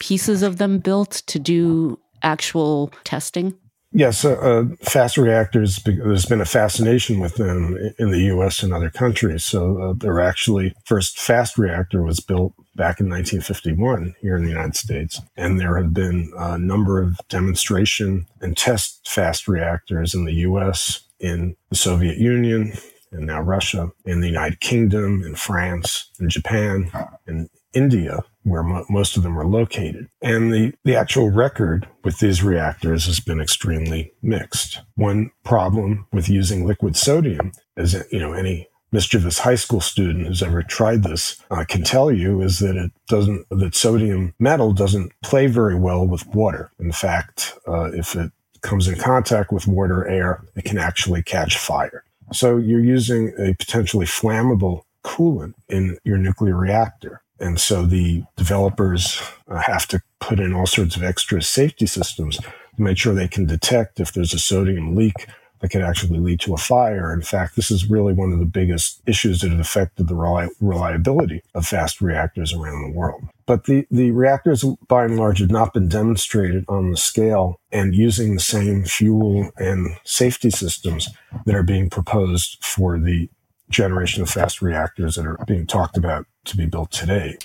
pieces 0.00 0.43
of 0.43 0.57
them 0.59 0.79
built 0.79 1.23
to 1.26 1.38
do 1.38 1.99
actual 2.23 2.93
testing? 3.05 3.55
Yes, 3.97 4.26
uh, 4.26 4.65
fast 4.83 5.17
reactors, 5.17 5.76
there's 5.83 6.26
been 6.26 6.43
a 6.43 6.45
fascination 6.45 7.19
with 7.19 7.37
them 7.37 7.79
in 7.99 8.11
the 8.11 8.25
US 8.25 8.62
and 8.62 8.75
other 8.75 8.91
countries. 8.91 9.43
So 9.47 9.81
uh, 9.81 9.95
they're 9.97 10.21
actually, 10.21 10.75
first 10.85 11.19
fast 11.19 11.57
reactor 11.57 12.03
was 12.03 12.21
built 12.21 12.53
back 12.75 13.00
in 13.00 13.09
1951 13.09 14.15
here 14.21 14.37
in 14.37 14.43
the 14.43 14.50
United 14.50 14.76
States. 14.76 15.19
And 15.35 15.59
there 15.59 15.79
have 15.79 15.95
been 15.95 16.31
a 16.37 16.59
number 16.59 17.00
of 17.00 17.19
demonstration 17.31 18.26
and 18.43 18.55
test 18.55 19.09
fast 19.09 19.49
reactors 19.49 20.15
in 20.15 20.26
the 20.26 20.45
US, 20.50 21.00
in 21.19 21.57
the 21.71 21.76
Soviet 21.76 22.19
Union, 22.19 22.75
and 23.12 23.25
now 23.25 23.41
Russia, 23.41 23.93
in 24.05 24.21
the 24.21 24.29
United 24.29 24.61
Kingdom, 24.61 25.23
in 25.23 25.37
France, 25.37 26.11
in 26.21 26.29
Japan, 26.29 26.91
in 27.26 27.49
India, 27.76 28.25
where 28.42 28.62
mo- 28.62 28.87
most 28.88 29.16
of 29.16 29.23
them 29.23 29.38
are 29.38 29.47
located. 29.47 30.09
And 30.23 30.52
the, 30.52 30.73
the 30.85 30.97
actual 30.97 31.30
record 31.30 31.87
with 32.02 32.18
these 32.18 32.42
reactors 32.42 33.04
has 33.06 33.21
been 33.21 33.40
extremely 33.40 34.12
mixed. 34.23 34.80
One 34.95 35.30
problem 35.45 36.06
with 36.12 36.28
using 36.28 36.66
liquid 36.66 36.97
sodium 36.97 37.52
is, 37.76 37.95
you 38.11 38.18
know, 38.18 38.33
any 38.33 38.68
mischievous 38.92 39.40
high 39.40 39.56
school 39.56 39.80
student 39.80 40.26
who's 40.26 40.42
ever 40.42 40.62
tried 40.62 41.02
this 41.02 41.42
uh, 41.50 41.64
can 41.68 41.83
tell 41.83 42.11
you 42.11 42.40
is 42.40 42.61
that 42.61 42.76
it 42.76 42.92
doesn't, 43.09 43.47
that 43.50 43.75
sodium 43.75 44.33
metal 44.38 44.73
doesn't 44.73 45.12
play 45.23 45.47
very 45.47 45.75
well 45.75 46.06
with 46.06 46.26
water. 46.28 46.71
In 46.78 46.92
fact, 46.92 47.59
uh, 47.68 47.90
if 47.92 48.16
it 48.16 48.33
comes 48.62 48.88
in 48.88 48.99
contact 48.99 49.52
with 49.52 49.66
water 49.66 50.02
or 50.02 50.09
air, 50.09 50.45
it 50.54 50.64
can 50.64 50.78
actually 50.78 51.23
catch 51.23 51.59
fire. 51.59 52.04
So 52.33 52.56
you're 52.56 52.80
using 52.80 53.35
a 53.38 53.54
potentially 53.54 54.06
flammable 54.06 54.83
coolant 55.04 55.54
in 55.68 55.99
your 56.04 56.18
nuclear 56.18 56.56
reactor. 56.56 57.23
And 57.38 57.61
so 57.61 57.85
the 57.85 58.25
developers 58.37 59.21
uh, 59.49 59.61
have 59.61 59.87
to 59.88 60.00
put 60.21 60.40
in 60.40 60.55
all 60.55 60.66
sorts 60.66 60.97
of 60.97 61.02
extra 61.02 61.43
safety 61.43 61.87
systems 61.87 62.38
to 62.38 62.83
make 62.83 62.99
sure 62.99 63.14
they 63.14 63.28
can 63.28 63.47
detect 63.47 64.00
if 64.00 64.12
there's 64.12 64.35
a 64.35 64.38
sodium 64.38 64.97
leak 64.97 65.26
that 65.61 65.71
could 65.71 65.83
actually 65.83 66.19
lead 66.19 66.40
to 66.40 66.55
a 66.55 66.59
fire. 66.59 67.12
In 67.12 67.23
fact, 67.23 67.57
this 67.57 67.71
is 67.71 67.88
really 67.88 68.12
one 68.12 68.33
of 68.33 68.38
the 68.38 68.45
biggest 68.47 69.00
issues 69.07 69.40
that 69.40 69.50
have 69.50 69.61
affected 69.61 70.07
the 70.07 70.14
reliability 70.61 71.43
of 71.55 71.66
fast 71.66 72.00
reactors 72.00 72.52
around 72.52 72.83
the 72.83 72.97
world. 72.97 73.23
But 73.47 73.64
the, 73.64 73.87
the 73.90 74.11
reactors, 74.11 74.64
by 74.88 75.05
and 75.05 75.16
large, 75.16 75.38
have 75.38 75.50
not 75.50 75.73
been 75.73 75.88
demonstrated 75.88 76.64
on 76.69 76.90
the 76.90 76.97
scale 76.97 77.61
and 77.73 77.95
using 77.95 78.35
the 78.35 78.40
same 78.40 78.85
fuel 78.85 79.50
and 79.57 79.97
safety 80.05 80.50
systems 80.50 81.09
that 81.47 81.55
are 81.55 81.62
being 81.62 81.88
proposed 81.88 82.62
for 82.62 82.99
the 82.99 83.31
generation 83.71 84.23
of 84.23 84.31
fast 84.31 84.61
reactors 84.61 85.16
that 85.16 85.26
are 85.26 85.38
being 85.47 85.66
talked 85.66 85.97
about 85.97 86.26
to 86.47 86.57
be 86.57 86.67
built 86.67 86.91
today. 86.91 87.37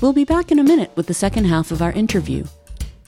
We'll 0.00 0.12
be 0.12 0.24
back 0.24 0.50
in 0.50 0.58
a 0.58 0.64
minute 0.64 0.90
with 0.96 1.06
the 1.06 1.14
second 1.14 1.44
half 1.44 1.70
of 1.70 1.80
our 1.80 1.92
interview. 1.92 2.44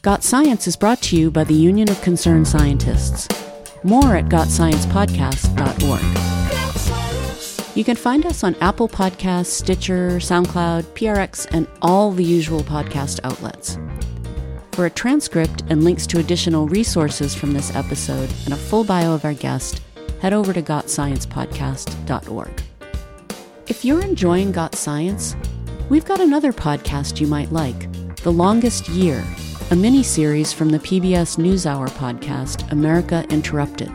Got 0.03 0.23
Science 0.23 0.69
is 0.69 0.77
brought 0.77 1.03
to 1.03 1.17
you 1.17 1.31
by 1.31 1.43
the 1.43 1.55
Union 1.55 1.91
of 1.91 2.01
Concerned 2.03 2.47
Scientists. 2.47 3.29
More 3.83 4.17
at 4.17 4.27
gotsciencepodcast.org. 4.27 6.35
You 7.77 7.83
can 7.83 7.97
find 7.97 8.25
us 8.25 8.45
on 8.45 8.55
Apple 8.61 8.89
Podcasts, 8.89 9.47
Stitcher, 9.47 10.19
SoundCloud, 10.19 10.85
PRX, 10.95 11.49
and 11.51 11.67
all 11.83 12.13
the 12.13 12.23
usual 12.23 12.61
podcast 12.61 13.19
outlets. 13.25 13.79
For 14.73 14.87
a 14.87 14.91
transcript 14.91 15.65
and 15.69 15.83
links 15.83 16.07
to 16.09 16.21
additional 16.21 16.69
resources 16.69 17.35
from 17.35 17.53
this 17.53 17.75
episode 17.75 18.31
and 18.45 18.55
a 18.55 18.57
full 18.57 18.85
bio 18.85 19.13
of 19.13 19.25
our 19.25 19.35
guest, 19.35 19.81
head 20.25 20.33
over 20.33 20.55
to 20.55 20.63
gotsciencepodcast.org. 20.63 22.63
If 23.67 23.85
you're 23.85 24.01
enjoying 24.01 24.53
Got 24.53 24.75
Science, 24.75 25.37
we've 25.91 26.07
got 26.07 26.19
another 26.19 26.51
podcast 26.51 27.21
you 27.21 27.27
might 27.27 27.53
like 27.53 27.93
The 28.23 28.33
Longest 28.33 28.89
Year, 28.89 29.23
a 29.71 29.77
mini 29.77 30.03
series 30.03 30.51
from 30.51 30.71
the 30.71 30.79
PBS 30.79 31.37
NewsHour 31.37 31.91
podcast, 31.91 32.73
America 32.73 33.27
Interrupted. 33.29 33.93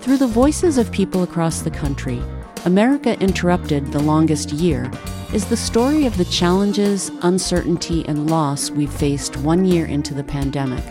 Through 0.00 0.16
the 0.16 0.26
voices 0.26 0.76
of 0.76 0.90
people 0.90 1.22
across 1.22 1.60
the 1.60 1.70
country, 1.70 2.20
America 2.64 3.16
Interrupted 3.20 3.92
The 3.92 4.02
Longest 4.02 4.50
Year 4.50 4.90
is 5.32 5.44
the 5.44 5.56
story 5.56 6.04
of 6.04 6.16
the 6.16 6.24
challenges, 6.24 7.12
uncertainty, 7.22 8.04
and 8.08 8.28
loss 8.28 8.72
we've 8.72 8.92
faced 8.92 9.36
one 9.36 9.66
year 9.66 9.86
into 9.86 10.14
the 10.14 10.24
pandemic 10.24 10.82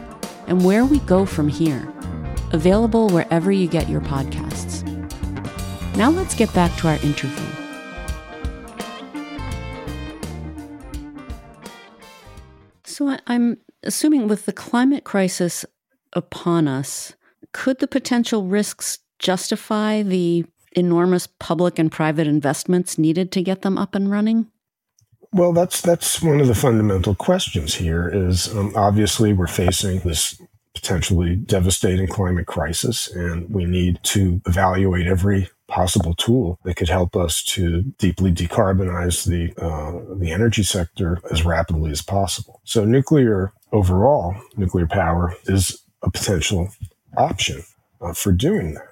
and 0.47 0.63
where 0.63 0.85
we 0.85 0.99
go 0.99 1.25
from 1.25 1.49
here. 1.49 1.93
Available 2.53 3.09
wherever 3.09 3.51
you 3.51 3.67
get 3.67 3.89
your 3.89 4.01
podcasts. 4.01 4.85
Now 5.95 6.09
let's 6.09 6.35
get 6.35 6.53
back 6.53 6.75
to 6.77 6.87
our 6.87 6.95
interview. 6.95 7.45
So 12.83 13.17
I'm 13.27 13.57
assuming 13.83 14.27
with 14.27 14.45
the 14.45 14.53
climate 14.53 15.03
crisis 15.03 15.65
upon 16.13 16.67
us, 16.67 17.13
could 17.53 17.79
the 17.79 17.87
potential 17.87 18.45
risks 18.45 18.99
justify 19.19 20.03
the 20.03 20.45
enormous 20.73 21.27
public 21.27 21.79
and 21.79 21.91
private 21.91 22.27
investments 22.27 22.97
needed 22.97 23.31
to 23.31 23.41
get 23.41 23.61
them 23.61 23.77
up 23.77 23.95
and 23.95 24.11
running? 24.11 24.47
Well, 25.33 25.53
that's 25.53 25.81
that's 25.81 26.21
one 26.21 26.41
of 26.41 26.47
the 26.47 26.55
fundamental 26.55 27.15
questions 27.15 27.75
here. 27.75 28.09
Is 28.09 28.53
um, 28.53 28.73
obviously 28.75 29.31
we're 29.31 29.47
facing 29.47 29.99
this 29.99 30.39
potentially 30.73 31.35
devastating 31.35 32.07
climate 32.07 32.47
crisis, 32.47 33.09
and 33.09 33.49
we 33.49 33.65
need 33.65 33.99
to 34.03 34.41
evaluate 34.47 35.07
every 35.07 35.49
possible 35.67 36.13
tool 36.15 36.59
that 36.63 36.75
could 36.75 36.89
help 36.89 37.15
us 37.15 37.43
to 37.43 37.81
deeply 37.97 38.31
decarbonize 38.31 39.25
the 39.25 39.53
uh, 39.63 40.15
the 40.15 40.31
energy 40.31 40.63
sector 40.63 41.19
as 41.31 41.45
rapidly 41.45 41.91
as 41.91 42.01
possible. 42.01 42.61
So, 42.63 42.85
nuclear 42.85 43.53
overall, 43.71 44.35
nuclear 44.57 44.87
power 44.87 45.33
is 45.45 45.81
a 46.03 46.11
potential 46.11 46.69
option 47.17 47.63
uh, 48.01 48.13
for 48.13 48.31
doing 48.31 48.73
that. 48.73 48.87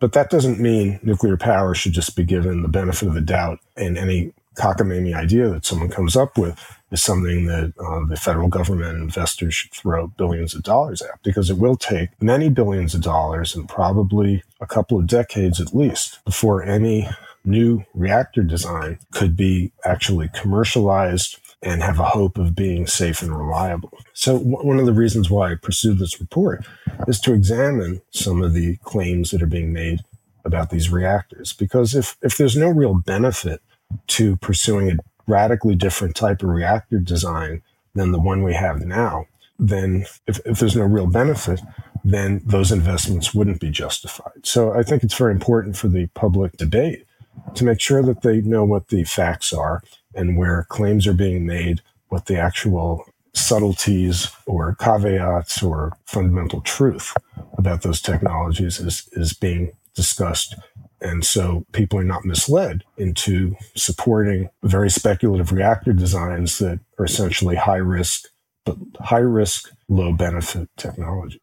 But 0.00 0.12
that 0.12 0.30
doesn't 0.30 0.58
mean 0.58 0.98
nuclear 1.02 1.36
power 1.36 1.74
should 1.74 1.92
just 1.92 2.16
be 2.16 2.24
given 2.24 2.62
the 2.62 2.68
benefit 2.68 3.08
of 3.08 3.14
the 3.14 3.20
doubt 3.20 3.60
in 3.76 3.96
any 3.96 4.32
cockamamie 4.56 5.14
idea 5.14 5.48
that 5.48 5.64
someone 5.64 5.88
comes 5.88 6.16
up 6.16 6.36
with 6.36 6.58
is 6.92 7.02
something 7.02 7.46
that 7.46 7.72
uh, 7.80 8.04
the 8.06 8.16
federal 8.16 8.48
government 8.48 8.98
investors 8.98 9.54
should 9.54 9.72
throw 9.72 10.08
billions 10.08 10.54
of 10.54 10.62
dollars 10.62 11.02
at 11.02 11.22
because 11.22 11.50
it 11.50 11.58
will 11.58 11.76
take 11.76 12.10
many 12.22 12.48
billions 12.48 12.94
of 12.94 13.00
dollars 13.00 13.56
and 13.56 13.68
probably 13.68 14.42
a 14.60 14.66
couple 14.66 14.98
of 14.98 15.06
decades 15.06 15.60
at 15.60 15.74
least 15.74 16.24
before 16.24 16.62
any 16.62 17.08
new 17.44 17.84
reactor 17.94 18.42
design 18.42 18.98
could 19.12 19.36
be 19.36 19.72
actually 19.84 20.28
commercialized 20.32 21.38
and 21.62 21.82
have 21.82 21.98
a 21.98 22.04
hope 22.04 22.38
of 22.38 22.54
being 22.54 22.86
safe 22.86 23.22
and 23.22 23.36
reliable. 23.36 23.92
So, 24.14 24.38
w- 24.38 24.66
one 24.66 24.78
of 24.78 24.86
the 24.86 24.92
reasons 24.92 25.30
why 25.30 25.52
I 25.52 25.54
pursued 25.54 25.98
this 25.98 26.20
report 26.20 26.66
is 27.06 27.20
to 27.20 27.32
examine 27.32 28.02
some 28.10 28.42
of 28.42 28.52
the 28.52 28.76
claims 28.78 29.30
that 29.30 29.42
are 29.42 29.46
being 29.46 29.72
made 29.72 30.00
about 30.44 30.70
these 30.70 30.90
reactors. 30.90 31.52
Because 31.52 31.94
if, 31.94 32.16
if 32.20 32.36
there's 32.36 32.56
no 32.56 32.68
real 32.68 32.94
benefit 32.94 33.62
to 34.08 34.36
pursuing 34.36 34.90
a 34.90 34.96
radically 35.26 35.74
different 35.74 36.14
type 36.16 36.42
of 36.42 36.48
reactor 36.48 36.98
design 36.98 37.62
than 37.94 38.12
the 38.12 38.20
one 38.20 38.42
we 38.42 38.54
have 38.54 38.80
now, 38.80 39.26
then 39.58 40.04
if, 40.26 40.40
if 40.44 40.58
there's 40.58 40.76
no 40.76 40.84
real 40.84 41.06
benefit, 41.06 41.60
then 42.04 42.40
those 42.44 42.72
investments 42.72 43.32
wouldn't 43.32 43.60
be 43.60 43.70
justified. 43.70 44.44
So 44.44 44.72
I 44.72 44.82
think 44.82 45.02
it's 45.02 45.16
very 45.16 45.32
important 45.32 45.76
for 45.76 45.88
the 45.88 46.08
public 46.14 46.56
debate 46.56 47.06
to 47.54 47.64
make 47.64 47.80
sure 47.80 48.02
that 48.02 48.22
they 48.22 48.40
know 48.40 48.64
what 48.64 48.88
the 48.88 49.04
facts 49.04 49.52
are 49.52 49.82
and 50.14 50.36
where 50.36 50.66
claims 50.68 51.06
are 51.06 51.14
being 51.14 51.46
made, 51.46 51.80
what 52.08 52.26
the 52.26 52.38
actual 52.38 53.06
subtleties 53.34 54.28
or 54.46 54.76
caveats 54.78 55.62
or 55.62 55.96
fundamental 56.04 56.60
truth 56.60 57.14
about 57.56 57.82
those 57.82 58.00
technologies 58.00 58.78
is, 58.78 59.08
is 59.12 59.32
being 59.32 59.72
discussed. 59.94 60.54
And 61.02 61.24
so 61.24 61.66
people 61.72 61.98
are 61.98 62.04
not 62.04 62.24
misled 62.24 62.84
into 62.96 63.56
supporting 63.74 64.48
very 64.62 64.90
speculative 64.90 65.52
reactor 65.52 65.92
designs 65.92 66.58
that 66.58 66.80
are 66.98 67.04
essentially 67.04 67.56
high 67.56 67.76
risk, 67.76 68.28
but 68.64 68.76
high 69.00 69.18
risk, 69.18 69.70
low 69.88 70.12
benefit 70.12 70.68
technology. 70.76 71.40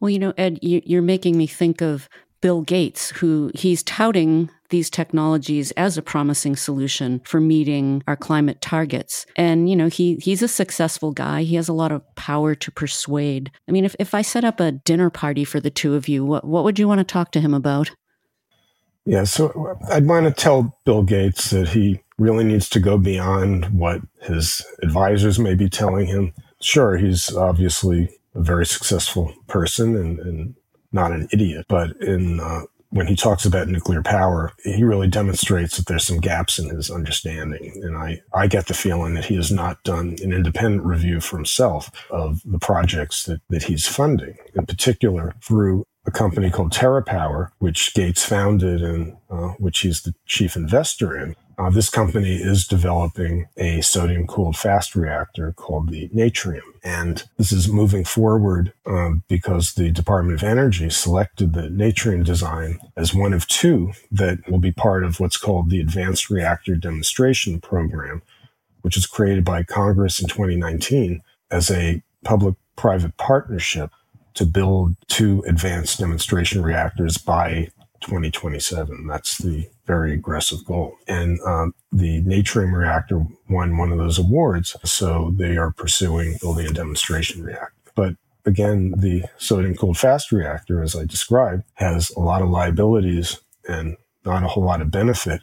Well, 0.00 0.10
you 0.10 0.18
know, 0.18 0.34
Ed, 0.36 0.58
you're 0.62 1.00
making 1.00 1.38
me 1.38 1.46
think 1.46 1.80
of 1.80 2.08
Bill 2.40 2.62
Gates, 2.62 3.10
who 3.10 3.52
he's 3.54 3.84
touting 3.84 4.50
these 4.70 4.90
technologies 4.90 5.70
as 5.72 5.96
a 5.96 6.02
promising 6.02 6.56
solution 6.56 7.20
for 7.24 7.40
meeting 7.40 8.02
our 8.08 8.16
climate 8.16 8.60
targets. 8.60 9.26
And, 9.36 9.70
you 9.70 9.76
know, 9.76 9.86
he, 9.86 10.16
he's 10.16 10.42
a 10.42 10.48
successful 10.48 11.12
guy. 11.12 11.42
He 11.42 11.54
has 11.54 11.68
a 11.68 11.72
lot 11.72 11.92
of 11.92 12.02
power 12.16 12.56
to 12.56 12.70
persuade. 12.72 13.52
I 13.68 13.70
mean, 13.70 13.84
if, 13.84 13.94
if 14.00 14.12
I 14.12 14.22
set 14.22 14.44
up 14.44 14.58
a 14.58 14.72
dinner 14.72 15.08
party 15.08 15.44
for 15.44 15.60
the 15.60 15.70
two 15.70 15.94
of 15.94 16.08
you, 16.08 16.24
what, 16.24 16.44
what 16.44 16.64
would 16.64 16.80
you 16.80 16.88
want 16.88 16.98
to 16.98 17.04
talk 17.04 17.30
to 17.32 17.40
him 17.40 17.54
about? 17.54 17.92
Yeah, 19.04 19.24
so 19.24 19.78
I'd 19.88 20.06
want 20.06 20.26
to 20.26 20.32
tell 20.32 20.78
Bill 20.84 21.02
Gates 21.02 21.50
that 21.50 21.70
he 21.70 22.00
really 22.18 22.44
needs 22.44 22.68
to 22.70 22.80
go 22.80 22.98
beyond 22.98 23.66
what 23.66 24.00
his 24.20 24.64
advisors 24.82 25.38
may 25.38 25.54
be 25.54 25.68
telling 25.68 26.06
him. 26.06 26.32
Sure, 26.60 26.96
he's 26.96 27.34
obviously 27.34 28.08
a 28.34 28.42
very 28.42 28.64
successful 28.64 29.34
person 29.48 29.96
and, 29.96 30.20
and 30.20 30.54
not 30.92 31.10
an 31.10 31.28
idiot, 31.32 31.66
but 31.68 31.96
in 32.00 32.38
uh, 32.38 32.62
when 32.90 33.06
he 33.06 33.16
talks 33.16 33.46
about 33.46 33.68
nuclear 33.68 34.02
power, 34.02 34.52
he 34.64 34.84
really 34.84 35.08
demonstrates 35.08 35.76
that 35.76 35.86
there's 35.86 36.06
some 36.06 36.20
gaps 36.20 36.58
in 36.58 36.68
his 36.68 36.90
understanding. 36.90 37.72
And 37.82 37.96
I, 37.96 38.20
I 38.34 38.46
get 38.46 38.66
the 38.66 38.74
feeling 38.74 39.14
that 39.14 39.24
he 39.24 39.36
has 39.36 39.50
not 39.50 39.82
done 39.82 40.16
an 40.22 40.32
independent 40.32 40.84
review 40.84 41.20
for 41.20 41.38
himself 41.38 41.90
of 42.10 42.42
the 42.44 42.58
projects 42.58 43.24
that, 43.24 43.40
that 43.48 43.64
he's 43.64 43.88
funding, 43.88 44.36
in 44.54 44.66
particular 44.66 45.34
through 45.42 45.86
a 46.04 46.10
company 46.10 46.50
called 46.50 46.72
TerraPower, 46.72 47.50
which 47.58 47.94
Gates 47.94 48.24
founded 48.24 48.82
and 48.82 49.16
uh, 49.30 49.50
which 49.58 49.80
he's 49.80 50.02
the 50.02 50.14
chief 50.26 50.56
investor 50.56 51.16
in. 51.16 51.36
Uh, 51.58 51.70
this 51.70 51.90
company 51.90 52.36
is 52.36 52.66
developing 52.66 53.46
a 53.56 53.80
sodium 53.82 54.26
cooled 54.26 54.56
fast 54.56 54.96
reactor 54.96 55.52
called 55.52 55.90
the 55.90 56.08
Natrium. 56.08 56.62
And 56.82 57.22
this 57.36 57.52
is 57.52 57.68
moving 57.68 58.04
forward 58.04 58.72
um, 58.86 59.22
because 59.28 59.74
the 59.74 59.90
Department 59.90 60.34
of 60.34 60.48
Energy 60.48 60.90
selected 60.90 61.52
the 61.52 61.68
Natrium 61.68 62.24
design 62.24 62.80
as 62.96 63.14
one 63.14 63.32
of 63.32 63.46
two 63.46 63.92
that 64.10 64.38
will 64.50 64.58
be 64.58 64.72
part 64.72 65.04
of 65.04 65.20
what's 65.20 65.36
called 65.36 65.70
the 65.70 65.80
Advanced 65.80 66.30
Reactor 66.30 66.74
Demonstration 66.76 67.60
Program, 67.60 68.22
which 68.80 68.96
was 68.96 69.06
created 69.06 69.44
by 69.44 69.62
Congress 69.62 70.20
in 70.20 70.28
2019 70.28 71.22
as 71.50 71.70
a 71.70 72.02
public 72.24 72.56
private 72.76 73.16
partnership 73.18 73.90
to 74.34 74.46
build 74.46 74.96
two 75.08 75.44
advanced 75.46 75.98
demonstration 75.98 76.62
reactors 76.62 77.18
by 77.18 77.68
2027. 78.02 79.06
That's 79.06 79.38
the 79.38 79.68
very 79.86 80.12
aggressive 80.12 80.64
goal. 80.64 80.96
And 81.08 81.40
um, 81.46 81.74
the 81.90 82.22
Natrium 82.22 82.72
reactor 82.72 83.24
won 83.48 83.76
one 83.76 83.92
of 83.92 83.98
those 83.98 84.18
awards. 84.18 84.76
So 84.84 85.32
they 85.36 85.56
are 85.56 85.72
pursuing 85.72 86.36
building 86.40 86.66
a 86.66 86.72
demonstration 86.72 87.42
reactor. 87.42 87.72
But 87.94 88.16
again, 88.44 88.94
the 88.96 89.24
sodium 89.38 89.74
cooled 89.74 89.98
fast 89.98 90.32
reactor, 90.32 90.82
as 90.82 90.96
I 90.96 91.04
described, 91.04 91.64
has 91.74 92.10
a 92.10 92.20
lot 92.20 92.42
of 92.42 92.50
liabilities 92.50 93.40
and 93.68 93.96
not 94.24 94.44
a 94.44 94.48
whole 94.48 94.64
lot 94.64 94.80
of 94.80 94.90
benefit. 94.90 95.42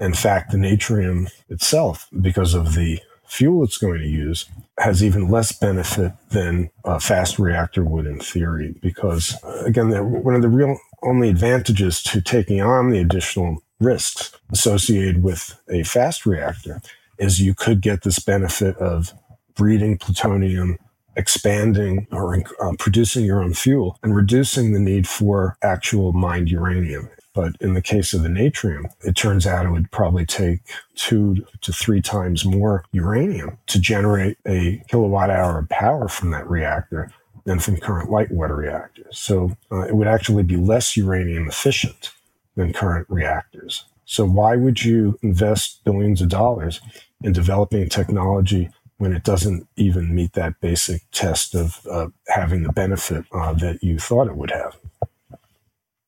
In 0.00 0.14
fact, 0.14 0.52
the 0.52 0.58
Natrium 0.58 1.30
itself, 1.48 2.08
because 2.20 2.54
of 2.54 2.74
the 2.74 3.00
fuel 3.28 3.62
it's 3.62 3.78
going 3.78 4.00
to 4.00 4.08
use 4.08 4.46
has 4.78 5.04
even 5.04 5.30
less 5.30 5.52
benefit 5.52 6.12
than 6.30 6.70
a 6.84 6.98
fast 6.98 7.38
reactor 7.38 7.84
would 7.84 8.06
in 8.06 8.18
theory 8.18 8.74
because 8.80 9.36
again 9.64 9.90
one 10.22 10.34
of 10.34 10.42
the 10.42 10.48
real 10.48 10.78
only 11.02 11.28
advantages 11.28 12.02
to 12.02 12.20
taking 12.20 12.60
on 12.60 12.90
the 12.90 12.98
additional 12.98 13.62
risks 13.80 14.32
associated 14.50 15.22
with 15.22 15.60
a 15.70 15.82
fast 15.84 16.26
reactor 16.26 16.80
is 17.18 17.40
you 17.40 17.54
could 17.54 17.80
get 17.80 18.02
this 18.02 18.18
benefit 18.18 18.76
of 18.78 19.12
breeding 19.54 19.98
plutonium 19.98 20.78
expanding 21.16 22.06
or 22.12 22.36
uh, 22.62 22.72
producing 22.78 23.24
your 23.24 23.42
own 23.42 23.52
fuel 23.52 23.98
and 24.02 24.14
reducing 24.14 24.72
the 24.72 24.78
need 24.78 25.06
for 25.06 25.58
actual 25.62 26.12
mined 26.12 26.48
uranium 26.48 27.08
but 27.34 27.52
in 27.60 27.74
the 27.74 27.82
case 27.82 28.12
of 28.12 28.22
the 28.22 28.28
natrium, 28.28 28.90
it 29.02 29.14
turns 29.14 29.46
out 29.46 29.66
it 29.66 29.70
would 29.70 29.90
probably 29.90 30.26
take 30.26 30.60
two 30.94 31.46
to 31.60 31.72
three 31.72 32.00
times 32.00 32.44
more 32.44 32.84
uranium 32.92 33.58
to 33.66 33.80
generate 33.80 34.38
a 34.46 34.82
kilowatt 34.88 35.30
hour 35.30 35.58
of 35.58 35.68
power 35.68 36.08
from 36.08 36.30
that 36.30 36.48
reactor 36.48 37.12
than 37.44 37.58
from 37.58 37.76
current 37.76 38.10
light 38.10 38.30
water 38.30 38.56
reactors. 38.56 39.18
So 39.18 39.56
uh, 39.72 39.82
it 39.82 39.96
would 39.96 40.08
actually 40.08 40.42
be 40.42 40.56
less 40.56 40.96
uranium 40.96 41.48
efficient 41.48 42.10
than 42.56 42.72
current 42.72 43.06
reactors. 43.08 43.84
So 44.04 44.26
why 44.26 44.56
would 44.56 44.84
you 44.84 45.18
invest 45.22 45.84
billions 45.84 46.20
of 46.20 46.28
dollars 46.28 46.80
in 47.22 47.32
developing 47.32 47.88
technology 47.88 48.70
when 48.96 49.12
it 49.12 49.22
doesn't 49.22 49.68
even 49.76 50.14
meet 50.14 50.32
that 50.32 50.60
basic 50.60 51.02
test 51.12 51.54
of 51.54 51.86
uh, 51.90 52.08
having 52.26 52.64
the 52.64 52.72
benefit 52.72 53.24
uh, 53.32 53.52
that 53.54 53.82
you 53.82 53.98
thought 53.98 54.26
it 54.26 54.36
would 54.36 54.50
have? 54.50 54.76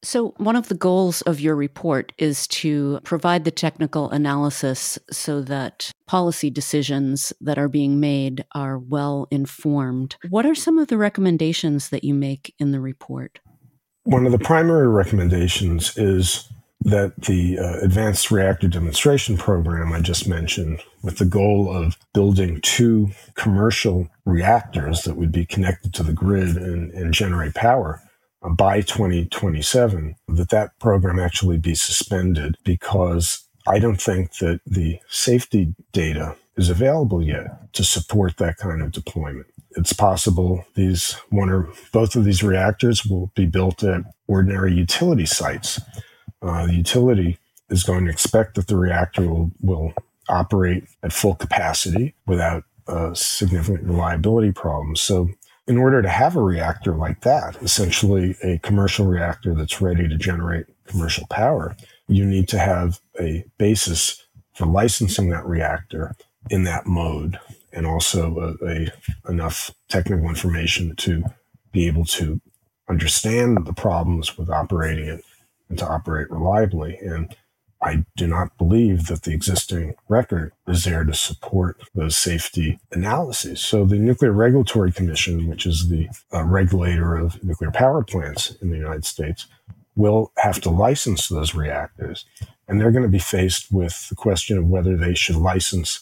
So, 0.03 0.29
one 0.39 0.57
of 0.57 0.69
the 0.69 0.75
goals 0.75 1.21
of 1.23 1.41
your 1.41 1.55
report 1.55 2.13
is 2.17 2.47
to 2.49 3.01
provide 3.05 3.45
the 3.45 3.51
technical 3.51 4.11
analysis 4.11 4.99
so 5.11 5.43
that 5.43 5.93
policy 6.07 6.49
decisions 6.49 7.35
that 7.41 7.59
are 7.59 7.69
being 7.69 8.01
made 8.01 8.45
are 8.55 8.79
well 8.79 9.29
informed. 9.31 10.17
What 10.31 10.47
are 10.47 10.55
some 10.55 10.79
of 10.79 10.89
the 10.89 10.97
recommendations 10.97 11.91
that 11.91 12.03
you 12.03 12.15
make 12.15 12.55
in 12.59 12.73
the 12.73 12.81
report? 12.81 13.41
One 14.05 14.25
of 14.25 14.33
the 14.33 14.39
primary 14.39 14.89
recommendations 14.89 15.97
is 15.99 16.51
that 16.83 17.13
the 17.25 17.59
uh, 17.59 17.81
Advanced 17.85 18.31
Reactor 18.31 18.69
Demonstration 18.69 19.37
Program 19.37 19.93
I 19.93 20.01
just 20.01 20.27
mentioned, 20.27 20.81
with 21.03 21.19
the 21.19 21.27
goal 21.27 21.71
of 21.71 21.99
building 22.15 22.61
two 22.63 23.11
commercial 23.35 24.09
reactors 24.25 25.03
that 25.03 25.17
would 25.17 25.31
be 25.31 25.45
connected 25.45 25.93
to 25.95 26.03
the 26.03 26.15
grid 26.15 26.57
and, 26.57 26.91
and 26.93 27.13
generate 27.13 27.55
power, 27.55 28.01
by 28.48 28.81
2027 28.81 30.16
that 30.29 30.48
that 30.50 30.79
program 30.79 31.18
actually 31.18 31.59
be 31.59 31.74
suspended 31.74 32.57
because 32.64 33.46
I 33.66 33.79
don't 33.79 34.00
think 34.00 34.38
that 34.38 34.61
the 34.66 34.98
safety 35.09 35.74
data 35.92 36.37
is 36.57 36.70
available 36.70 37.22
yet 37.22 37.72
to 37.74 37.85
support 37.85 38.38
that 38.38 38.57
kind 38.57 38.83
of 38.83 38.92
deployment. 38.92 39.46
It's 39.76 39.92
possible 39.92 40.64
these 40.74 41.12
one 41.29 41.50
or 41.50 41.68
both 41.92 42.16
of 42.16 42.24
these 42.24 42.42
reactors 42.42 43.05
will 43.05 43.31
be 43.35 43.46
built 43.46 43.85
at 43.85 44.03
ordinary 44.26 44.74
utility 44.74 45.26
sites. 45.26 45.81
Uh, 46.42 46.66
the 46.66 46.74
utility 46.74 47.38
is 47.68 47.85
going 47.85 48.05
to 48.05 48.11
expect 48.11 48.57
that 48.57 48.66
the 48.66 48.76
reactor 48.76 49.29
will, 49.29 49.50
will 49.61 49.94
operate 50.29 50.85
at 51.03 51.12
full 51.12 51.35
capacity 51.35 52.14
without 52.26 52.64
uh, 52.88 53.14
significant 53.14 53.85
reliability 53.85 54.53
problems. 54.53 55.00
So, 55.00 55.31
in 55.71 55.79
order 55.79 56.03
to 56.03 56.09
have 56.09 56.35
a 56.35 56.43
reactor 56.43 56.97
like 56.97 57.21
that, 57.21 57.57
essentially 57.63 58.37
a 58.43 58.59
commercial 58.59 59.07
reactor 59.07 59.55
that's 59.55 59.81
ready 59.81 60.09
to 60.09 60.17
generate 60.17 60.67
commercial 60.89 61.25
power, 61.29 61.77
you 62.09 62.27
need 62.27 62.49
to 62.49 62.59
have 62.59 62.99
a 63.21 63.45
basis 63.57 64.27
for 64.53 64.67
licensing 64.67 65.31
that 65.31 65.47
reactor 65.47 66.17
in 66.51 66.65
that 66.65 66.87
mode 66.87 67.39
and 67.73 67.87
also 67.87 68.57
a, 68.61 68.67
a, 68.67 68.93
enough 69.31 69.71
technical 69.89 70.29
information 70.29 70.97
to 70.97 71.23
be 71.71 71.87
able 71.87 72.05
to 72.05 72.41
understand 72.89 73.65
the 73.65 73.73
problems 73.73 74.37
with 74.37 74.51
operating 74.51 75.07
it 75.07 75.25
and 75.69 75.79
to 75.79 75.87
operate 75.87 76.29
reliably. 76.33 76.99
And 77.01 77.33
I 77.83 78.05
do 78.16 78.27
not 78.27 78.57
believe 78.59 79.07
that 79.07 79.23
the 79.23 79.33
existing 79.33 79.95
record 80.09 80.53
is 80.69 80.85
there 80.85 81.05
to 81.05 81.14
support 81.14 81.81
those 81.95 82.16
safety 82.16 82.79
analyses. 82.93 83.61
So 83.61 83.85
the 83.85 83.99
Nuclear 83.99 84.33
Regulatory 84.33 84.93
Commission, 84.93 85.49
which 85.49 85.64
is 85.64 85.88
the 85.88 86.09
uh, 86.33 86.45
regulator 86.45 87.16
of 87.16 87.43
nuclear 87.43 87.71
power 87.71 88.03
plants 88.03 88.51
in 88.61 88.71
the 88.71 88.77
United 88.77 89.07
States, 89.07 89.47
will 89.97 90.33
have 90.38 90.61
to 90.61 90.71
license 90.71 91.29
those 91.29 91.55
reactors. 91.55 92.27
And 92.69 92.81
they're 92.81 92.90
going 92.90 93.03
to 93.03 93.09
be 93.09 93.19
faced 93.19 93.73
with 93.73 94.09
the 94.09 94.14
question 94.14 94.59
of 94.59 94.69
whether 94.69 94.97
they 94.97 95.14
should 95.14 95.37
license 95.37 96.01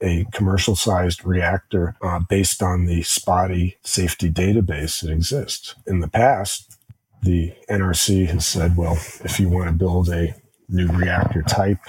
a 0.00 0.26
commercial 0.32 0.76
sized 0.76 1.24
reactor 1.24 1.96
uh, 2.02 2.20
based 2.28 2.62
on 2.62 2.86
the 2.86 3.02
spotty 3.02 3.76
safety 3.82 4.30
database 4.30 5.02
that 5.02 5.10
exists. 5.10 5.74
In 5.86 6.00
the 6.00 6.08
past, 6.08 6.76
the 7.22 7.52
NRC 7.68 8.26
has 8.28 8.46
said, 8.46 8.76
well, 8.76 8.94
if 9.24 9.40
you 9.40 9.48
want 9.48 9.68
to 9.68 9.72
build 9.72 10.08
a 10.08 10.34
new 10.68 10.88
reactor 10.88 11.42
type 11.42 11.80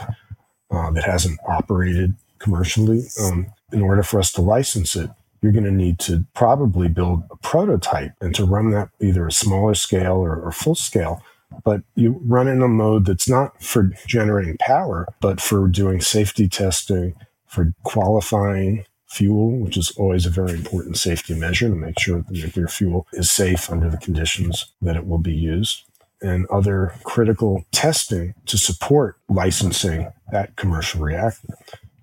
that 0.94 1.04
hasn't 1.04 1.40
operated 1.48 2.16
commercially. 2.40 3.04
Um, 3.22 3.48
in 3.72 3.82
order 3.82 4.04
for 4.04 4.20
us 4.20 4.32
to 4.34 4.42
license 4.42 4.96
it, 4.96 5.10
you're 5.42 5.52
going 5.52 5.66
to 5.66 5.72
need 5.72 6.00
to 6.00 6.26
probably 6.34 6.90
build 6.90 7.24
a 7.32 7.38
prototype 7.38 8.12
and 8.20 8.36
to 8.36 8.46
run 8.46 8.72
that 8.72 8.90
either 9.02 9.28
a 9.28 9.32
smaller 9.32 9.74
scale 9.74 10.18
or, 10.18 10.36
or 10.36 10.52
full 10.52 10.76
scale. 10.76 11.22
But 11.64 11.82
you 11.96 12.22
run 12.26 12.48
in 12.48 12.62
a 12.62 12.68
mode 12.68 13.06
that's 13.06 13.30
not 13.30 13.62
for 13.64 13.92
generating 14.06 14.58
power, 14.58 15.08
but 15.22 15.42
for 15.42 15.68
doing 15.68 16.02
safety 16.02 16.48
testing, 16.48 17.16
for 17.48 17.74
qualifying 17.84 18.86
fuel, 19.08 19.58
which 19.58 19.76
is 19.76 19.92
always 19.92 20.26
a 20.26 20.30
very 20.30 20.52
important 20.52 20.98
safety 20.98 21.34
measure 21.34 21.68
to 21.68 21.76
make 21.76 22.00
sure 22.00 22.18
that 22.18 22.28
the 22.28 22.44
nuclear 22.44 22.68
fuel 22.68 23.08
is 23.14 23.32
safe 23.32 23.70
under 23.72 23.90
the 23.90 23.98
conditions 23.98 24.72
that 24.82 24.96
it 24.96 25.08
will 25.08 25.18
be 25.18 25.34
used 25.34 25.84
and 26.22 26.46
other 26.48 26.94
critical 27.04 27.66
testing 27.72 28.34
to 28.46 28.58
support 28.58 29.18
licensing 29.30 30.12
that 30.32 30.56
commercial 30.56 31.02
reactor. 31.02 31.56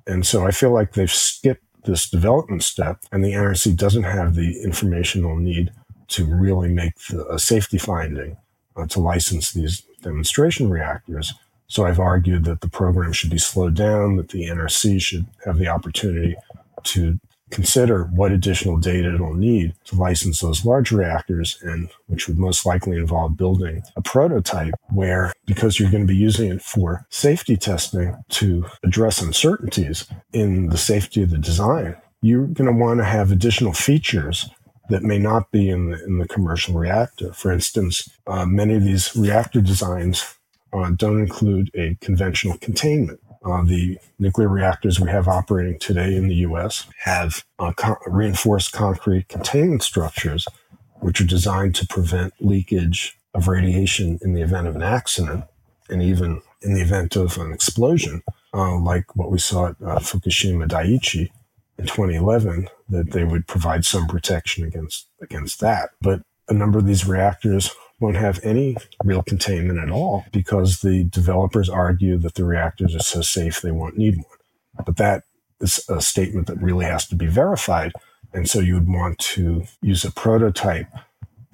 And 0.07 0.26
so 0.26 0.46
I 0.46 0.50
feel 0.50 0.70
like 0.70 0.92
they've 0.92 1.11
skipped 1.11 1.62
this 1.85 2.09
development 2.09 2.62
step, 2.62 2.98
and 3.12 3.24
the 3.24 3.33
NRC 3.33 3.76
doesn't 3.76 4.05
have 4.05 4.35
the 4.35 4.62
information 4.62 5.22
they'll 5.22 5.37
need 5.37 5.72
to 6.09 6.24
really 6.24 6.68
make 6.68 6.94
the, 7.11 7.26
a 7.29 7.38
safety 7.38 7.79
finding 7.79 8.37
uh, 8.76 8.87
to 8.87 9.00
license 9.00 9.52
these 9.52 9.83
demonstration 10.02 10.68
reactors. 10.68 11.35
So 11.68 11.85
I've 11.85 11.98
argued 11.98 12.44
that 12.44 12.61
the 12.61 12.68
program 12.68 13.12
should 13.12 13.31
be 13.31 13.38
slowed 13.38 13.74
down, 13.74 14.16
that 14.16 14.29
the 14.29 14.44
NRC 14.44 15.00
should 15.00 15.26
have 15.44 15.59
the 15.59 15.68
opportunity 15.68 16.37
to 16.85 17.18
consider 17.50 18.04
what 18.04 18.32
additional 18.32 18.76
data 18.76 19.14
it'll 19.14 19.35
need 19.35 19.74
to 19.85 19.94
license 19.94 20.40
those 20.40 20.64
large 20.64 20.90
reactors 20.90 21.59
and 21.62 21.88
which 22.06 22.26
would 22.26 22.38
most 22.38 22.66
likely 22.66 22.96
involve 22.96 23.37
building 23.37 23.82
a 23.96 24.02
prototype 24.02 24.74
where 24.90 25.32
because 25.46 25.78
you're 25.78 25.90
going 25.90 26.02
to 26.02 26.12
be 26.12 26.16
using 26.16 26.50
it 26.50 26.61
for 26.61 27.06
safety 27.09 27.56
testing 27.56 28.16
to 28.28 28.66
address 28.82 29.22
uncertainties 29.22 30.06
in 30.32 30.68
the 30.70 30.78
safety 30.78 31.22
of 31.22 31.30
the 31.30 31.38
design 31.38 31.96
you're 32.22 32.46
going 32.46 32.66
to 32.66 32.72
want 32.72 32.98
to 32.98 33.04
have 33.04 33.30
additional 33.30 33.72
features 33.72 34.48
that 34.88 35.02
may 35.02 35.18
not 35.18 35.50
be 35.50 35.68
in 35.68 35.90
the, 35.90 36.04
in 36.04 36.18
the 36.18 36.28
commercial 36.28 36.74
reactor. 36.74 37.32
For 37.32 37.52
instance, 37.52 38.09
uh, 38.26 38.46
many 38.46 38.74
of 38.74 38.85
these 38.85 39.14
reactor 39.16 39.61
designs 39.61 40.37
uh, 40.72 40.90
don't 40.90 41.20
include 41.20 41.70
a 41.74 41.96
conventional 42.00 42.59
containment. 42.59 43.20
Uh, 43.46 43.62
the 43.64 43.96
nuclear 44.18 44.48
reactors 44.48 44.98
we 44.98 45.09
have 45.09 45.28
operating 45.28 45.78
today 45.78 46.16
in 46.16 46.26
the 46.26 46.35
U.S. 46.37 46.87
have 47.04 47.44
uh, 47.61 47.72
reinforced 48.06 48.72
concrete 48.72 49.28
containment 49.28 49.85
structures, 49.85 50.48
which 50.96 51.20
are 51.20 51.26
designed 51.26 51.74
to 51.76 51.87
prevent 51.87 52.35
leakage 52.40 53.16
of 53.35 53.46
radiation 53.46 54.18
in 54.22 54.35
the 54.35 54.42
event 54.42 54.66
of 54.66 54.74
an 54.74 54.82
accident 54.82 55.44
and 55.88 56.02
even 56.02 56.42
in 56.62 56.74
the 56.74 56.80
event 56.80 57.16
of 57.16 57.38
an 57.38 57.52
explosion, 57.52 58.22
uh, 58.52 58.76
like 58.78 59.14
what 59.14 59.30
we 59.30 59.38
saw 59.38 59.68
at 59.68 59.76
uh, 59.82 59.98
Fukushima 59.98 60.66
Daiichi 60.66 61.30
in 61.78 61.87
2011, 61.87 62.68
that 62.88 63.12
they 63.12 63.24
would 63.24 63.46
provide 63.46 63.85
some 63.85 64.06
protection 64.06 64.64
against 64.64 65.06
against 65.20 65.61
that. 65.61 65.90
But 66.00 66.22
a 66.48 66.54
number 66.54 66.78
of 66.78 66.87
these 66.87 67.06
reactors 67.06 67.70
won't 68.00 68.16
have 68.16 68.40
any 68.42 68.76
real 69.04 69.22
containment 69.22 69.78
at 69.78 69.90
all 69.90 70.24
because 70.32 70.80
the 70.80 71.04
developers 71.04 71.68
argue 71.68 72.18
that 72.18 72.35
the 72.35 72.44
reactors 72.44 72.94
are 72.94 73.00
so 73.00 73.22
safe 73.22 73.61
they 73.61 73.70
won't 73.70 73.96
need 73.96 74.16
one. 74.16 74.85
But 74.85 74.96
that 74.96 75.24
is 75.61 75.85
a 75.88 76.00
statement 76.00 76.46
that 76.48 76.61
really 76.61 76.85
has 76.85 77.06
to 77.09 77.16
be 77.16 77.26
verified. 77.26 77.92
And 78.32 78.48
so 78.48 78.61
you 78.61 78.74
would 78.74 78.88
want 78.88 79.18
to 79.18 79.64
use 79.80 80.04
a 80.04 80.12
prototype 80.12 80.88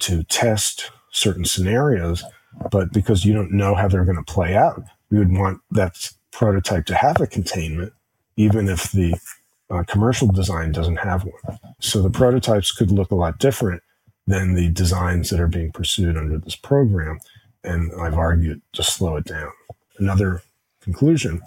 to 0.01 0.25
test 0.25 0.91
certain 1.13 1.45
scenarios. 1.45 2.25
But 2.71 2.93
because 2.93 3.25
you 3.25 3.33
don't 3.33 3.53
know 3.53 3.75
how 3.75 3.87
they're 3.87 4.05
going 4.05 4.23
to 4.23 4.33
play 4.33 4.57
out, 4.57 4.83
you 5.11 5.19
would 5.19 5.33
want 5.33 5.61
that 5.71 6.11
prototype 6.33 6.87
to 6.87 6.95
have 6.95 7.21
a 7.21 7.27
containment, 7.27 7.93
even 8.37 8.69
if 8.69 8.91
the 8.91 9.15
uh, 9.71 9.85
commercial 9.85 10.29
design 10.29 10.73
doesn't 10.73 10.97
have 10.97 11.25
one. 11.25 11.59
So 11.81 12.03
the 12.03 12.11
prototypes 12.11 12.73
could 12.73 12.91
look 12.91 13.11
a 13.11 13.15
lot 13.15 13.39
different 13.39 13.83
than 14.27 14.55
the 14.55 14.69
designs 14.69 15.31
that 15.31 15.41
are 15.41 15.49
being 15.49 15.73
pursued 15.73 16.17
under 16.17 16.39
this 16.39 16.57
program. 16.57 17.19
And 17.65 17.93
I've 18.01 18.15
argued 18.15 18.63
to 18.73 18.83
slow 18.83 19.17
it 19.17 19.25
down. 19.25 19.51
Another 19.99 20.43
conclusion 20.81 21.41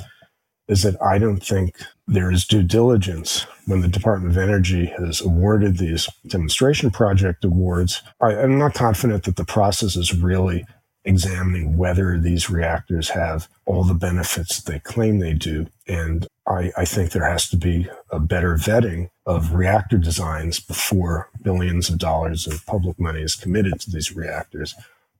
is 0.67 0.81
that 0.83 1.01
I 1.01 1.17
don't 1.17 1.43
think 1.43 1.77
there 2.07 2.31
is 2.31 2.45
due 2.45 2.63
diligence 2.63 3.45
when 3.67 3.81
the 3.81 3.87
Department 3.87 4.31
of 4.31 4.41
Energy 4.41 4.85
has 4.97 5.21
awarded 5.21 5.77
these 5.77 6.07
demonstration 6.27 6.89
project 6.89 7.45
awards. 7.45 8.01
I, 8.21 8.33
am 8.33 8.57
not 8.57 8.73
confident 8.73 9.23
that 9.23 9.35
the 9.35 9.45
process 9.45 9.95
is 9.95 10.13
really 10.13 10.65
examining 11.03 11.77
whether 11.77 12.19
these 12.19 12.49
reactors 12.49 13.09
have 13.09 13.47
all 13.65 13.83
the 13.83 13.93
benefits 13.93 14.61
they 14.61 14.79
claim 14.79 15.19
they 15.19 15.33
do. 15.33 15.67
And 15.87 16.27
I, 16.47 16.71
I, 16.75 16.85
think 16.85 17.11
there 17.11 17.29
has 17.29 17.47
to 17.49 17.57
be 17.57 17.87
a 18.09 18.19
better 18.19 18.55
vetting 18.55 19.09
of 19.27 19.53
reactor 19.53 19.99
designs 19.99 20.59
before 20.59 21.29
billions 21.45 21.89
of 21.89 21.99
dollars 21.99 22.47
of 22.47 22.65
public 22.65 22.99
money 22.99 23.21
is 23.21 23.35
committed 23.35 23.79
to 23.79 23.91
these 23.91 24.13
reactors 24.15 24.75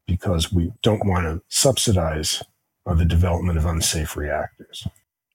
because 0.08 0.52
we 0.52 0.74
don't 0.82 1.06
want 1.06 1.24
to 1.24 1.42
subsidize 1.48 2.44
the 2.86 3.06
development 3.06 3.58
of 3.58 3.66
unsafe 3.66 4.18
reactors. 4.18 4.88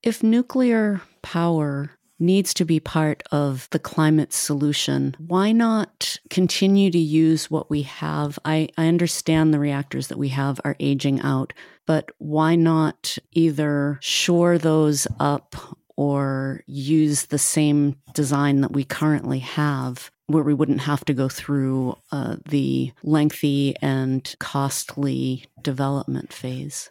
If 0.03 0.23
nuclear 0.23 1.01
power 1.23 1.93
needs 2.21 2.53
to 2.53 2.65
be 2.67 2.79
part 2.79 3.23
of 3.33 3.67
the 3.71 3.79
climate 3.79 4.33
solution. 4.33 5.17
Why 5.27 5.53
not 5.53 6.19
continue 6.29 6.91
to 6.91 6.99
use 6.99 7.51
what 7.51 7.71
we 7.71 7.83
have? 7.83 8.39
I, 8.45 8.69
I 8.77 8.89
understand 8.89 9.55
the 9.55 9.59
reactors 9.59 10.09
that 10.09 10.19
we 10.19 10.29
have 10.29 10.61
are 10.63 10.77
aging 10.79 11.23
out, 11.23 11.55
but 11.87 12.11
why 12.19 12.57
not 12.57 13.17
either 13.33 13.99
shore 14.03 14.59
those 14.59 15.09
up 15.19 15.57
or 16.01 16.63
use 16.67 17.27
the 17.27 17.37
same 17.37 17.95
design 18.15 18.63
that 18.63 18.73
we 18.73 18.83
currently 18.83 19.41
have 19.41 20.11
where 20.29 20.43
we 20.43 20.55
wouldn't 20.55 20.81
have 20.81 21.05
to 21.05 21.13
go 21.13 21.29
through 21.29 21.95
uh, 22.11 22.37
the 22.49 22.91
lengthy 23.03 23.77
and 23.83 24.35
costly 24.39 25.45
development 25.61 26.33
phase. 26.33 26.91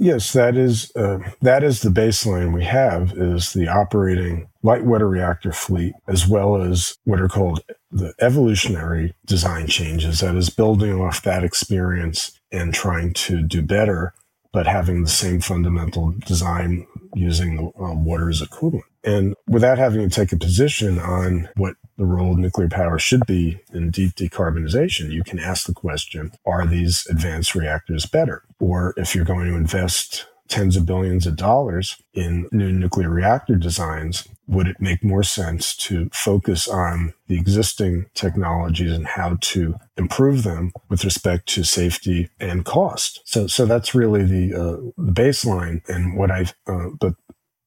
Yes, 0.00 0.32
that 0.32 0.56
is 0.56 0.90
uh, 0.96 1.18
that 1.42 1.62
is 1.62 1.82
the 1.82 1.90
baseline 1.90 2.52
we 2.52 2.64
have 2.64 3.12
is 3.12 3.52
the 3.52 3.68
operating 3.68 4.48
light 4.64 4.84
water 4.84 5.08
reactor 5.08 5.52
fleet, 5.52 5.92
as 6.08 6.26
well 6.26 6.60
as 6.60 6.98
what 7.04 7.20
are 7.20 7.28
called 7.28 7.62
the 7.92 8.12
evolutionary 8.20 9.14
design 9.26 9.68
changes. 9.68 10.18
That 10.18 10.34
is 10.34 10.50
building 10.50 11.00
off 11.00 11.22
that 11.22 11.44
experience 11.44 12.32
and 12.50 12.74
trying 12.74 13.12
to 13.12 13.40
do 13.42 13.62
better, 13.62 14.12
but 14.52 14.66
having 14.66 15.04
the 15.04 15.08
same 15.08 15.40
fundamental 15.40 16.12
design 16.26 16.84
using 17.18 17.56
the 17.56 17.82
um, 17.82 18.04
water 18.04 18.28
as 18.28 18.40
equivalent. 18.40 18.86
And 19.04 19.34
without 19.46 19.78
having 19.78 20.00
to 20.00 20.14
take 20.14 20.32
a 20.32 20.36
position 20.36 20.98
on 20.98 21.48
what 21.56 21.76
the 21.96 22.04
role 22.04 22.32
of 22.32 22.38
nuclear 22.38 22.68
power 22.68 22.98
should 22.98 23.26
be 23.26 23.60
in 23.72 23.90
deep 23.90 24.14
decarbonization, 24.14 25.10
you 25.10 25.24
can 25.24 25.38
ask 25.38 25.66
the 25.66 25.74
question, 25.74 26.32
are 26.46 26.66
these 26.66 27.06
advanced 27.08 27.54
reactors 27.54 28.06
better? 28.06 28.42
Or 28.60 28.94
if 28.96 29.14
you're 29.14 29.24
going 29.24 29.48
to 29.48 29.56
invest 29.56 30.26
tens 30.48 30.76
of 30.76 30.86
billions 30.86 31.26
of 31.26 31.36
dollars 31.36 32.00
in 32.14 32.48
new 32.50 32.72
nuclear 32.72 33.10
reactor 33.10 33.56
designs, 33.56 34.26
would 34.46 34.66
it 34.66 34.80
make 34.80 35.04
more 35.04 35.22
sense 35.22 35.76
to 35.76 36.08
focus 36.12 36.66
on 36.66 37.12
the 37.26 37.36
existing 37.36 38.06
technologies 38.14 38.92
and 38.92 39.06
how 39.06 39.36
to 39.40 39.76
improve 39.96 40.42
them 40.42 40.72
with 40.88 41.04
respect 41.04 41.46
to 41.50 41.62
safety 41.62 42.30
and 42.40 42.64
cost? 42.64 43.20
So, 43.24 43.46
so 43.46 43.66
that's 43.66 43.94
really 43.94 44.24
the, 44.24 44.54
uh, 44.54 44.90
the 44.96 45.12
baseline. 45.12 45.86
And 45.88 46.16
what 46.16 46.30
I, 46.30 46.46
uh, 46.66 46.88
but 46.98 47.14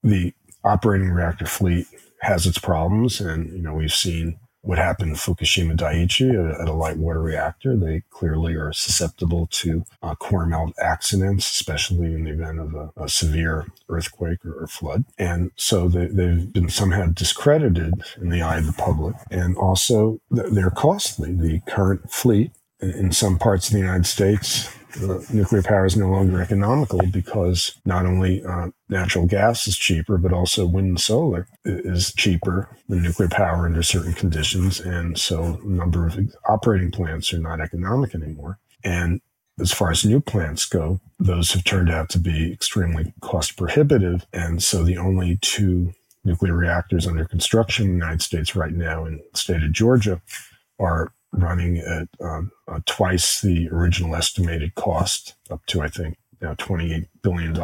the 0.03 0.33
operating 0.63 1.09
reactor 1.09 1.45
fleet 1.45 1.87
has 2.21 2.45
its 2.45 2.57
problems, 2.57 3.19
and 3.19 3.51
you 3.51 3.61
know 3.61 3.73
we've 3.73 3.93
seen 3.93 4.39
what 4.61 4.77
happened 4.77 5.11
in 5.11 5.15
Fukushima 5.15 5.75
Daiichi 5.75 6.61
at 6.61 6.67
a 6.67 6.73
light 6.73 6.97
water 6.97 7.21
reactor. 7.21 7.75
They 7.75 8.03
clearly 8.09 8.53
are 8.55 8.71
susceptible 8.73 9.47
to 9.51 9.85
uh, 10.03 10.15
core 10.15 10.45
melt 10.45 10.73
accidents, 10.79 11.49
especially 11.49 12.13
in 12.13 12.23
the 12.23 12.31
event 12.31 12.59
of 12.59 12.75
a, 12.75 12.91
a 12.95 13.09
severe 13.09 13.65
earthquake 13.89 14.45
or, 14.45 14.63
or, 14.63 14.67
flood. 14.67 15.05
And 15.17 15.51
so 15.55 15.87
they, 15.87 16.01
have 16.01 16.53
been 16.53 16.69
somehow 16.69 17.07
discredited 17.07 18.03
in 18.21 18.29
the 18.29 18.41
eye 18.41 18.57
of 18.57 18.67
the 18.67 18.73
public. 18.73 19.15
And 19.29 19.57
also, 19.57 20.21
they're 20.29 20.69
costly. 20.69 21.33
The 21.33 21.61
current 21.67 22.11
fleet 22.11 22.51
in 22.81 23.11
some 23.11 23.37
parts 23.37 23.67
of 23.67 23.73
the 23.73 23.79
United 23.79 24.05
States 24.05 24.69
nuclear 25.33 25.61
power 25.61 25.85
is 25.85 25.97
no 25.97 26.09
longer 26.09 26.41
economical 26.41 26.99
because 27.11 27.75
not 27.85 28.05
only 28.05 28.43
uh, 28.43 28.69
natural 28.89 29.25
gas 29.25 29.67
is 29.67 29.77
cheaper, 29.77 30.17
but 30.17 30.33
also 30.33 30.65
wind 30.65 30.87
and 30.87 30.99
solar 30.99 31.47
is 31.65 32.13
cheaper 32.13 32.69
than 32.89 33.03
nuclear 33.03 33.29
power 33.29 33.65
under 33.65 33.83
certain 33.83 34.13
conditions. 34.13 34.79
And 34.79 35.17
so 35.17 35.59
a 35.63 35.67
number 35.67 36.07
of 36.07 36.19
operating 36.47 36.91
plants 36.91 37.33
are 37.33 37.39
not 37.39 37.61
economic 37.61 38.15
anymore. 38.15 38.59
And 38.83 39.21
as 39.59 39.71
far 39.71 39.91
as 39.91 40.05
new 40.05 40.19
plants 40.19 40.65
go, 40.65 40.99
those 41.19 41.51
have 41.51 41.63
turned 41.63 41.89
out 41.89 42.09
to 42.09 42.19
be 42.19 42.51
extremely 42.51 43.13
cost 43.21 43.57
prohibitive. 43.57 44.25
And 44.33 44.63
so 44.63 44.83
the 44.83 44.97
only 44.97 45.37
two 45.41 45.93
nuclear 46.23 46.53
reactors 46.53 47.07
under 47.07 47.25
construction 47.25 47.85
in 47.85 47.91
the 47.91 47.97
United 48.05 48.21
States 48.21 48.55
right 48.55 48.73
now 48.73 49.05
in 49.05 49.21
the 49.31 49.37
state 49.37 49.63
of 49.63 49.71
Georgia 49.71 50.21
are 50.79 51.13
running 51.31 51.77
at 51.77 52.07
um, 52.19 52.51
uh, 52.67 52.79
twice 52.85 53.41
the 53.41 53.69
original 53.69 54.15
estimated 54.15 54.75
cost, 54.75 55.35
up 55.49 55.65
to 55.67 55.81
I 55.81 55.87
think 55.87 56.17
now 56.41 56.55
$28 56.55 57.07
billion 57.21 57.55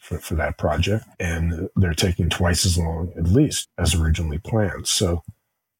for, 0.00 0.18
for 0.18 0.34
that 0.34 0.58
project. 0.58 1.04
And 1.20 1.68
they're 1.76 1.94
taking 1.94 2.30
twice 2.30 2.64
as 2.64 2.78
long, 2.78 3.12
at 3.16 3.24
least, 3.26 3.68
as 3.78 3.94
originally 3.94 4.38
planned. 4.38 4.88
So 4.88 5.22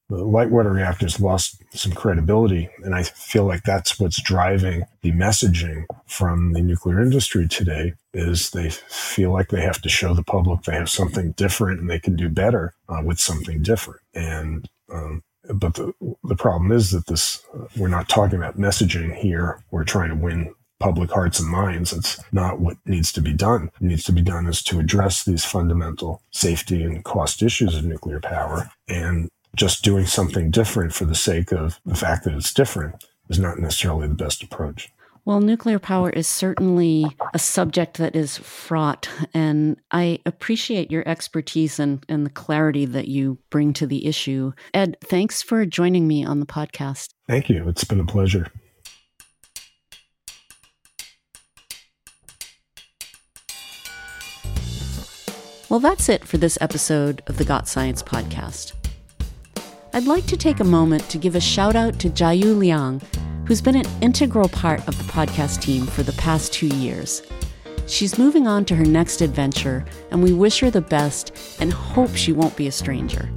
the 0.09 0.25
light 0.25 0.51
water 0.51 0.71
reactors 0.71 1.19
lost 1.19 1.63
some 1.73 1.93
credibility. 1.93 2.69
And 2.85 2.95
I 2.95 3.03
feel 3.03 3.45
like 3.45 3.65
that's 3.65 3.99
what's 3.99 4.23
driving 4.23 4.85
the 5.03 5.13
messaging 5.13 5.87
from 6.07 6.53
the 6.53 6.61
nuclear 6.61 7.01
industry 7.01 7.49
today 7.49 7.95
is 8.15 8.51
they 8.51 8.71
feel 8.71 9.33
like 9.33 9.49
they 9.49 9.63
have 9.63 9.83
to 9.83 9.89
show 9.89 10.15
the 10.15 10.23
public 10.23 10.63
they 10.63 10.75
have 10.75 10.89
something 10.89 11.33
different 11.33 11.81
and 11.81 11.91
they 11.91 11.99
can 11.99 12.17
do 12.17 12.29
better 12.29 12.73
uh, 12.89 13.03
with 13.05 13.19
something 13.19 13.63
different. 13.63 14.01
And 14.15 14.69
um, 14.93 15.23
but 15.55 15.75
the, 15.75 15.93
the 16.25 16.37
problem 16.37 16.73
is 16.73 16.91
that 16.91 17.07
this 17.07 17.45
we're 17.77 17.89
not 17.89 18.09
talking 18.09 18.39
about 18.39 18.59
messaging 18.59 19.15
here. 19.15 19.65
We're 19.71 19.85
trying 19.85 20.11
to 20.11 20.17
win 20.17 20.55
public 20.79 21.11
hearts 21.11 21.41
and 21.41 21.49
minds. 21.49 21.93
It's 21.93 22.23
not 22.33 22.61
what 22.61 22.77
needs 22.85 23.13
to 23.13 23.21
be 23.21 23.33
done. 23.33 23.71
What 23.79 23.83
needs 23.83 24.05
to 24.05 24.13
be 24.13 24.23
done 24.23 24.47
is 24.47 24.63
to 24.65 24.79
address 24.79 25.25
these 25.25 25.45
fundamental 25.45 26.23
safety 26.31 26.83
and 26.83 27.05
cost 27.05 27.43
issues 27.43 27.77
of 27.77 27.85
nuclear 27.85 28.21
power. 28.21 28.71
And 28.89 29.29
just 29.55 29.83
doing 29.83 30.05
something 30.05 30.51
different 30.51 30.93
for 30.93 31.07
the 31.07 31.15
sake 31.15 31.51
of 31.51 31.81
the 31.87 31.95
fact 31.95 32.25
that 32.25 32.35
it's 32.35 32.53
different 32.53 33.05
is 33.31 33.39
not 33.39 33.59
necessarily 33.59 34.07
the 34.07 34.15
best 34.15 34.43
approach 34.43 34.93
well, 35.27 35.41
nuclear 35.41 35.81
power 35.81 36.09
is 36.09 36.29
certainly 36.29 37.05
a 37.35 37.39
subject 37.39 37.99
that 37.99 38.15
is 38.15 38.39
fraught, 38.39 39.09
and 39.35 39.77
I 39.91 40.21
appreciate 40.25 40.93
your 40.93 41.07
expertise 41.07 41.81
and, 41.81 42.07
and 42.09 42.25
the 42.25 42.31
clarity 42.31 42.85
that 42.87 43.09
you 43.09 43.39
bring 43.51 43.73
to 43.73 43.89
the 43.89 44.07
issue. 44.07 44.53
Ed, 44.73 44.97
thanks 45.03 45.43
for 45.43 45.67
joining 45.67 46.07
me 46.07 46.25
on 46.25 46.39
the 46.39 46.47
podcast. 46.47 47.09
Thank 47.29 47.51
you. 47.51 47.69
It's 47.69 47.83
been 47.83 47.99
a 47.99 48.07
pleasure. 48.07 48.47
Well, 55.69 55.81
that's 55.81 56.09
it 56.09 56.25
for 56.25 56.39
this 56.39 56.57
episode 56.61 57.25
of 57.27 57.39
the 57.39 57.45
Got 57.45 57.67
Science 57.67 58.01
podcast. 58.01 58.75
I'd 59.93 60.05
like 60.05 60.27
to 60.27 60.37
take 60.37 60.61
a 60.61 60.65
moment 60.65 61.11
to 61.11 61.19
give 61.19 61.35
a 61.35 61.41
shout 61.41 61.75
out 61.75 61.99
to 61.99 62.11
Jiayu 62.11 62.57
Liang 62.57 63.03
who's 63.47 63.63
been 63.63 63.77
an 63.77 63.87
integral 64.03 64.49
part 64.49 64.81
of 64.89 64.99
the 64.99 65.13
podcast 65.13 65.63
team 65.63 65.87
for 65.87 66.03
the 66.03 66.11
past 66.13 66.53
two 66.53 66.67
years. 66.67 67.23
She's 67.87 68.19
moving 68.19 68.49
on 68.49 68.65
to 68.67 68.75
her 68.75 68.85
next 68.85 69.21
adventure, 69.21 69.85
and 70.11 70.23
we 70.23 70.33
wish 70.33 70.61
her 70.61 70.71
the 70.71 70.81
best 70.81 71.37
and 71.61 71.71
hope 71.73 72.17
she 72.17 72.33
won't 72.33 72.57
be 72.57 72.67
a 72.67 72.73
stranger. 72.73 73.31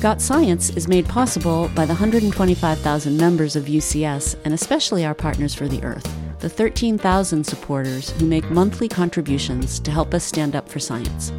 Got 0.00 0.20
Science 0.20 0.70
is 0.70 0.88
made 0.88 1.08
possible 1.08 1.70
by 1.74 1.86
the 1.86 1.94
125,000 1.94 3.16
members 3.16 3.56
of 3.56 3.66
UCS 3.66 4.36
and 4.44 4.52
especially 4.52 5.06
our 5.06 5.14
partners 5.14 5.54
for 5.54 5.68
the 5.68 5.80
Earth, 5.84 6.12
the 6.40 6.48
13,000 6.48 7.44
supporters 7.44 8.10
who 8.10 8.26
make 8.26 8.50
monthly 8.50 8.88
contributions 8.88 9.78
to 9.78 9.92
help 9.92 10.12
us 10.12 10.24
stand 10.24 10.56
up 10.56 10.68
for 10.68 10.80
science. 10.80 11.30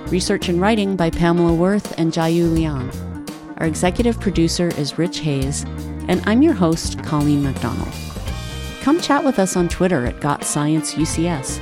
Research 0.08 0.50
and 0.50 0.60
writing 0.60 0.96
by 0.96 1.12
Pamela 1.12 1.54
Worth 1.54 1.96
and 2.00 2.12
Jiayu 2.12 2.56
Liang. 2.56 2.92
Our 3.58 3.68
executive 3.68 4.20
producer 4.20 4.70
is 4.80 4.98
Rich 4.98 5.20
Hayes, 5.20 5.64
and 6.08 6.20
I'm 6.26 6.42
your 6.42 6.54
host, 6.54 7.04
Colleen 7.04 7.44
MacDonald. 7.44 7.94
Come 8.82 9.00
chat 9.00 9.24
with 9.24 9.38
us 9.38 9.56
on 9.56 9.70
Twitter 9.70 10.08
at 10.08 10.22
GotScienceUCS. 10.22 11.60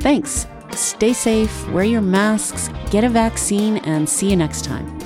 Thanks. 0.00 0.48
Stay 0.72 1.12
safe, 1.12 1.68
wear 1.68 1.84
your 1.84 2.02
masks, 2.02 2.68
get 2.90 3.04
a 3.04 3.08
vaccine, 3.08 3.76
and 3.78 4.08
see 4.08 4.30
you 4.30 4.36
next 4.36 4.64
time. 4.64 4.97